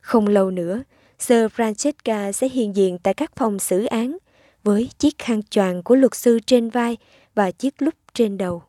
Không 0.00 0.26
lâu 0.26 0.50
nữa, 0.50 0.82
sơ 1.18 1.46
Francesca 1.46 2.32
sẽ 2.32 2.48
hiện 2.48 2.76
diện 2.76 2.98
tại 2.98 3.14
các 3.14 3.36
phòng 3.36 3.58
xử 3.58 3.84
án 3.84 4.16
với 4.64 4.90
chiếc 4.98 5.18
khăn 5.18 5.42
choàng 5.50 5.82
của 5.82 5.94
luật 5.94 6.14
sư 6.14 6.38
trên 6.46 6.70
vai 6.70 6.96
và 7.34 7.50
chiếc 7.50 7.82
lúp 7.82 7.94
trên 8.14 8.38
đầu, 8.38 8.62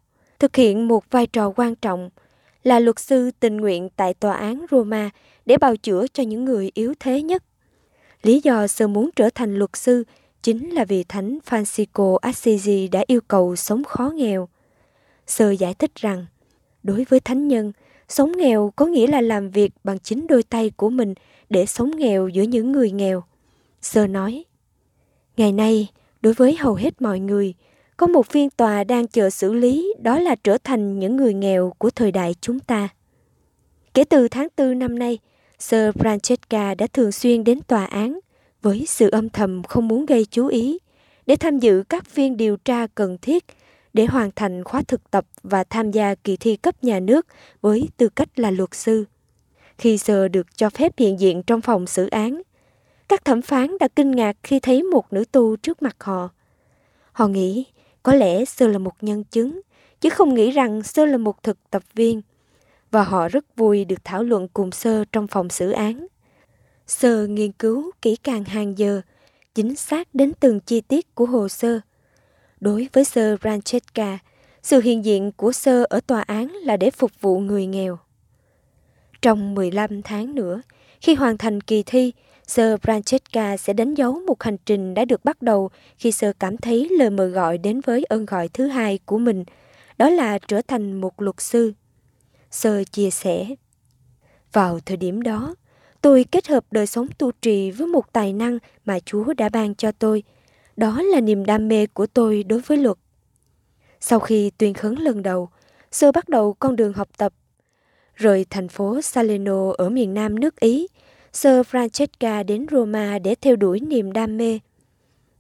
thực 0.43 0.56
hiện 0.56 0.88
một 0.88 1.12
vai 1.12 1.27
trò 1.27 1.53
quan 1.56 1.75
trọng 1.75 2.10
là 2.63 2.79
luật 2.79 2.99
sư 2.99 3.32
tình 3.39 3.58
nguyện 3.58 3.89
tại 3.95 4.13
tòa 4.13 4.34
án 4.34 4.65
Roma 4.71 5.10
để 5.45 5.58
bào 5.58 5.75
chữa 5.75 6.06
cho 6.13 6.23
những 6.23 6.45
người 6.45 6.71
yếu 6.73 6.93
thế 6.99 7.21
nhất. 7.21 7.43
Lý 8.23 8.41
do 8.43 8.67
sơ 8.67 8.88
muốn 8.88 9.10
trở 9.15 9.29
thành 9.36 9.56
luật 9.56 9.69
sư 9.73 10.03
chính 10.41 10.69
là 10.69 10.86
vì 10.86 11.03
Thánh 11.03 11.39
Francisco 11.49 12.17
Assisi 12.17 12.88
đã 12.88 13.03
yêu 13.08 13.21
cầu 13.27 13.56
sống 13.56 13.84
khó 13.84 14.10
nghèo. 14.10 14.49
Sơ 15.27 15.51
giải 15.51 15.73
thích 15.73 15.95
rằng, 15.95 16.25
đối 16.84 17.06
với 17.10 17.19
thánh 17.19 17.47
nhân, 17.47 17.71
sống 18.10 18.32
nghèo 18.38 18.73
có 18.75 18.86
nghĩa 18.86 19.08
là 19.08 19.21
làm 19.21 19.49
việc 19.49 19.73
bằng 19.84 19.99
chính 19.99 20.27
đôi 20.27 20.43
tay 20.43 20.69
của 20.69 20.89
mình 20.89 21.13
để 21.49 21.65
sống 21.65 21.91
nghèo 21.97 22.27
giữa 22.27 22.43
những 22.43 22.71
người 22.71 22.91
nghèo. 22.91 23.23
Sơ 23.82 24.08
nói, 24.08 24.45
ngày 25.38 25.51
nay, 25.51 25.88
đối 26.21 26.34
với 26.34 26.56
hầu 26.56 26.75
hết 26.75 27.01
mọi 27.01 27.19
người, 27.19 27.53
có 27.97 28.08
một 28.08 28.27
phiên 28.27 28.49
tòa 28.49 28.84
đang 28.84 29.08
chờ 29.08 29.29
xử 29.29 29.53
lý 29.53 29.93
đó 29.99 30.19
là 30.19 30.36
trở 30.36 30.58
thành 30.63 30.99
những 30.99 31.15
người 31.15 31.34
nghèo 31.34 31.73
của 31.77 31.89
thời 31.89 32.12
đại 32.12 32.36
chúng 32.41 32.60
ta. 32.60 32.89
Kể 33.93 34.03
từ 34.03 34.27
tháng 34.27 34.47
4 34.58 34.79
năm 34.79 34.99
nay, 34.99 35.19
Sir 35.60 35.89
Francesca 35.89 36.75
đã 36.75 36.88
thường 36.93 37.12
xuyên 37.12 37.43
đến 37.43 37.62
tòa 37.62 37.86
án 37.86 38.19
với 38.62 38.86
sự 38.88 39.10
âm 39.10 39.29
thầm 39.29 39.63
không 39.63 39.88
muốn 39.88 40.06
gây 40.06 40.25
chú 40.25 40.47
ý 40.47 40.77
để 41.25 41.36
tham 41.36 41.60
dự 41.60 41.84
các 41.89 42.06
phiên 42.06 42.38
điều 42.38 42.58
tra 42.58 42.88
cần 42.95 43.17
thiết 43.21 43.45
để 43.93 44.06
hoàn 44.06 44.32
thành 44.36 44.63
khóa 44.63 44.82
thực 44.88 45.12
tập 45.12 45.25
và 45.43 45.63
tham 45.63 45.91
gia 45.91 46.15
kỳ 46.15 46.38
thi 46.38 46.56
cấp 46.56 46.84
nhà 46.84 46.99
nước 46.99 47.27
với 47.62 47.89
tư 47.97 48.10
cách 48.10 48.39
là 48.39 48.51
luật 48.51 48.69
sư. 48.73 49.06
Khi 49.77 49.97
Sir 49.97 50.17
được 50.32 50.58
cho 50.58 50.69
phép 50.69 50.93
hiện 50.97 51.19
diện 51.19 51.43
trong 51.43 51.62
phòng 51.62 51.88
xử 51.88 52.08
án, 52.08 52.41
các 53.08 53.25
thẩm 53.25 53.41
phán 53.41 53.77
đã 53.79 53.88
kinh 53.88 54.12
ngạc 54.12 54.38
khi 54.43 54.60
thấy 54.60 54.84
một 54.84 55.13
nữ 55.13 55.25
tu 55.32 55.56
trước 55.56 55.82
mặt 55.82 55.95
họ. 55.99 56.29
Họ 57.12 57.27
nghĩ 57.27 57.65
có 58.03 58.13
lẽ 58.13 58.45
sơ 58.45 58.67
là 58.67 58.77
một 58.77 58.93
nhân 59.01 59.23
chứng, 59.23 59.61
chứ 60.01 60.09
không 60.09 60.33
nghĩ 60.33 60.51
rằng 60.51 60.83
sơ 60.83 61.05
là 61.05 61.17
một 61.17 61.43
thực 61.43 61.57
tập 61.69 61.83
viên– 61.93 62.21
và 62.93 63.03
họ 63.03 63.27
rất 63.27 63.55
vui 63.55 63.85
được 63.85 64.03
thảo 64.03 64.23
luận 64.23 64.47
cùng 64.47 64.71
Sơ 64.71 65.05
trong 65.11 65.27
phòng 65.27 65.49
xử 65.49 65.71
án. 65.71 66.07
Sơ 66.87 67.27
nghiên 67.27 67.51
cứu 67.51 67.91
kỹ 68.01 68.15
càng 68.15 68.43
hàng 68.43 68.77
giờ, 68.77 69.01
chính 69.55 69.75
xác 69.75 70.15
đến 70.15 70.31
từng 70.39 70.59
chi 70.59 70.81
tiết 70.81 71.15
của 71.15 71.25
hồ 71.25 71.47
sơ. 71.47 71.79
Đối 72.59 72.87
với 72.93 73.03
Sơ 73.03 73.37
Ranchetka, 73.43 74.17
sự 74.63 74.81
hiện 74.81 75.05
diện 75.05 75.31
của 75.31 75.51
Sơ 75.51 75.85
ở 75.89 75.99
tòa 75.99 76.21
án 76.21 76.47
là 76.47 76.77
để 76.77 76.91
phục 76.91 77.11
vụ 77.21 77.39
người 77.39 77.65
nghèo. 77.65 77.99
Trong 79.21 79.55
15 79.55 80.01
tháng 80.01 80.35
nữa, 80.35 80.61
khi 81.01 81.15
hoàn 81.15 81.37
thành 81.37 81.61
kỳ 81.61 81.83
thi, 81.83 82.13
Sơ 82.47 82.75
Francesca 82.75 83.58
sẽ 83.58 83.73
đánh 83.73 83.93
dấu 83.93 84.19
một 84.27 84.43
hành 84.43 84.58
trình 84.65 84.93
đã 84.93 85.06
được 85.06 85.25
bắt 85.25 85.41
đầu 85.41 85.69
khi 85.97 86.12
Sơ 86.12 86.34
cảm 86.39 86.58
thấy 86.58 86.89
lời 86.99 87.10
mời 87.10 87.29
gọi 87.29 87.58
đến 87.58 87.82
với 87.82 88.03
ơn 88.03 88.25
gọi 88.25 88.47
thứ 88.47 88.67
hai 88.67 88.99
của 89.06 89.17
mình, 89.17 89.43
đó 89.97 90.10
là 90.10 90.39
trở 90.39 90.62
thành 90.67 91.01
một 91.01 91.21
luật 91.21 91.41
sư. 91.41 91.73
Sơ 92.51 92.84
chia 92.84 93.10
sẻ. 93.10 93.47
Vào 94.53 94.79
thời 94.86 94.97
điểm 94.97 95.21
đó, 95.21 95.56
tôi 96.01 96.25
kết 96.32 96.47
hợp 96.47 96.65
đời 96.71 96.88
sống 96.88 97.08
tu 97.17 97.32
trì 97.41 97.71
với 97.71 97.88
một 97.88 98.13
tài 98.13 98.34
năng 98.34 98.60
mà 98.86 98.99
Chúa 98.99 99.34
đã 99.34 99.49
ban 99.49 99.75
cho 99.75 99.91
tôi. 99.91 100.23
Đó 100.77 101.01
là 101.01 101.19
niềm 101.19 101.45
đam 101.45 101.67
mê 101.67 101.86
của 101.88 102.08
tôi 102.08 102.43
đối 102.43 102.60
với 102.60 102.77
luật. 102.77 102.97
Sau 103.99 104.19
khi 104.19 104.51
tuyên 104.58 104.73
khấn 104.73 104.95
lần 104.95 105.21
đầu, 105.21 105.49
Sơ 105.91 106.12
bắt 106.12 106.29
đầu 106.29 106.53
con 106.53 106.75
đường 106.75 106.93
học 106.93 107.10
tập. 107.17 107.34
Rời 108.15 108.45
thành 108.49 108.67
phố 108.67 109.01
Salerno 109.01 109.71
ở 109.77 109.89
miền 109.89 110.13
nam 110.13 110.39
nước 110.39 110.60
Ý, 110.60 110.88
Sơ 111.34 111.62
Francesca 111.62 112.43
đến 112.43 112.65
Roma 112.72 113.19
để 113.19 113.36
theo 113.36 113.56
đuổi 113.56 113.80
niềm 113.80 114.12
đam 114.12 114.38
mê. 114.38 114.60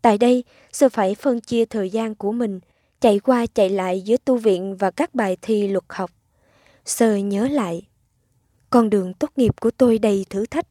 Tại 0.01 0.17
đây, 0.17 0.43
Sơ 0.71 0.89
phải 0.89 1.15
phân 1.15 1.41
chia 1.41 1.65
thời 1.65 1.89
gian 1.89 2.15
của 2.15 2.31
mình, 2.31 2.59
chạy 3.01 3.19
qua 3.19 3.45
chạy 3.45 3.69
lại 3.69 4.01
giữa 4.01 4.17
tu 4.25 4.37
viện 4.37 4.77
và 4.77 4.91
các 4.91 5.15
bài 5.15 5.37
thi 5.41 5.67
luật 5.67 5.83
học. 5.89 6.11
Sơ 6.85 7.15
nhớ 7.15 7.47
lại. 7.47 7.87
Con 8.69 8.89
đường 8.89 9.13
tốt 9.13 9.31
nghiệp 9.35 9.61
của 9.61 9.71
tôi 9.71 9.99
đầy 9.99 10.25
thử 10.29 10.45
thách, 10.45 10.67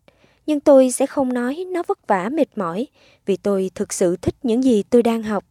nhưng 0.46 0.60
tôi 0.60 0.90
sẽ 0.90 1.06
không 1.06 1.32
nói 1.32 1.66
nó 1.72 1.82
vất 1.86 2.06
vả 2.06 2.28
mệt 2.32 2.58
mỏi 2.58 2.86
vì 3.26 3.36
tôi 3.36 3.70
thực 3.74 3.92
sự 3.92 4.16
thích 4.16 4.34
những 4.42 4.64
gì 4.64 4.82
tôi 4.82 5.02
đang 5.02 5.22
học. 5.22 5.44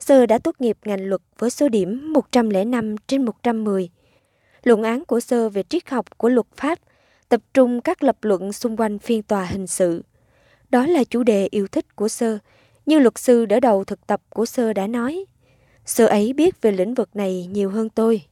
Sơ 0.00 0.26
đã 0.26 0.38
tốt 0.38 0.54
nghiệp 0.58 0.78
ngành 0.84 1.04
luật 1.04 1.22
với 1.38 1.50
số 1.50 1.68
điểm 1.68 2.12
105 2.12 2.96
trên 3.06 3.24
110. 3.24 3.88
Luận 4.62 4.82
án 4.82 5.04
của 5.04 5.20
Sơ 5.20 5.48
về 5.48 5.62
triết 5.62 5.88
học 5.88 6.18
của 6.18 6.28
luật 6.28 6.46
pháp 6.56 6.78
tập 7.28 7.40
trung 7.54 7.80
các 7.80 8.02
lập 8.02 8.16
luận 8.22 8.52
xung 8.52 8.76
quanh 8.76 8.98
phiên 8.98 9.22
tòa 9.22 9.44
hình 9.44 9.66
sự. 9.66 10.04
Đó 10.70 10.86
là 10.86 11.04
chủ 11.04 11.22
đề 11.22 11.48
yêu 11.50 11.66
thích 11.68 11.96
của 11.96 12.08
Sơ, 12.08 12.38
như 12.86 12.98
luật 12.98 13.18
sư 13.18 13.46
đỡ 13.46 13.60
đầu 13.60 13.84
thực 13.84 14.06
tập 14.06 14.20
của 14.28 14.46
Sơ 14.46 14.72
đã 14.72 14.86
nói. 14.86 15.24
Sơ 15.84 16.06
ấy 16.06 16.32
biết 16.32 16.62
về 16.62 16.72
lĩnh 16.72 16.94
vực 16.94 17.16
này 17.16 17.48
nhiều 17.50 17.70
hơn 17.70 17.88
tôi. 17.88 18.22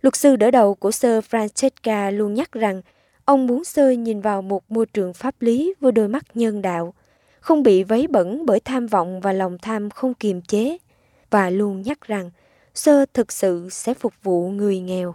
Luật 0.00 0.16
sư 0.16 0.36
đỡ 0.36 0.50
đầu 0.50 0.74
của 0.74 0.90
sơ 0.90 1.20
Francesca 1.20 2.10
luôn 2.10 2.34
nhắc 2.34 2.52
rằng 2.52 2.82
ông 3.24 3.46
muốn 3.46 3.64
Sơ 3.64 3.90
nhìn 3.90 4.20
vào 4.20 4.42
một 4.42 4.70
môi 4.70 4.86
trường 4.86 5.14
pháp 5.14 5.42
lý 5.42 5.74
với 5.80 5.92
đôi 5.92 6.08
mắt 6.08 6.24
nhân 6.34 6.62
đạo, 6.62 6.94
không 7.40 7.62
bị 7.62 7.82
vấy 7.82 8.06
bẩn 8.06 8.46
bởi 8.46 8.60
tham 8.60 8.86
vọng 8.86 9.20
và 9.20 9.32
lòng 9.32 9.58
tham 9.62 9.90
không 9.90 10.14
kiềm 10.14 10.42
chế, 10.42 10.78
và 11.30 11.50
luôn 11.50 11.82
nhắc 11.82 12.00
rằng 12.00 12.30
Sơ 12.74 13.06
thực 13.14 13.32
sự 13.32 13.68
sẽ 13.70 13.94
phục 13.94 14.12
vụ 14.22 14.48
người 14.48 14.80
nghèo. 14.80 15.14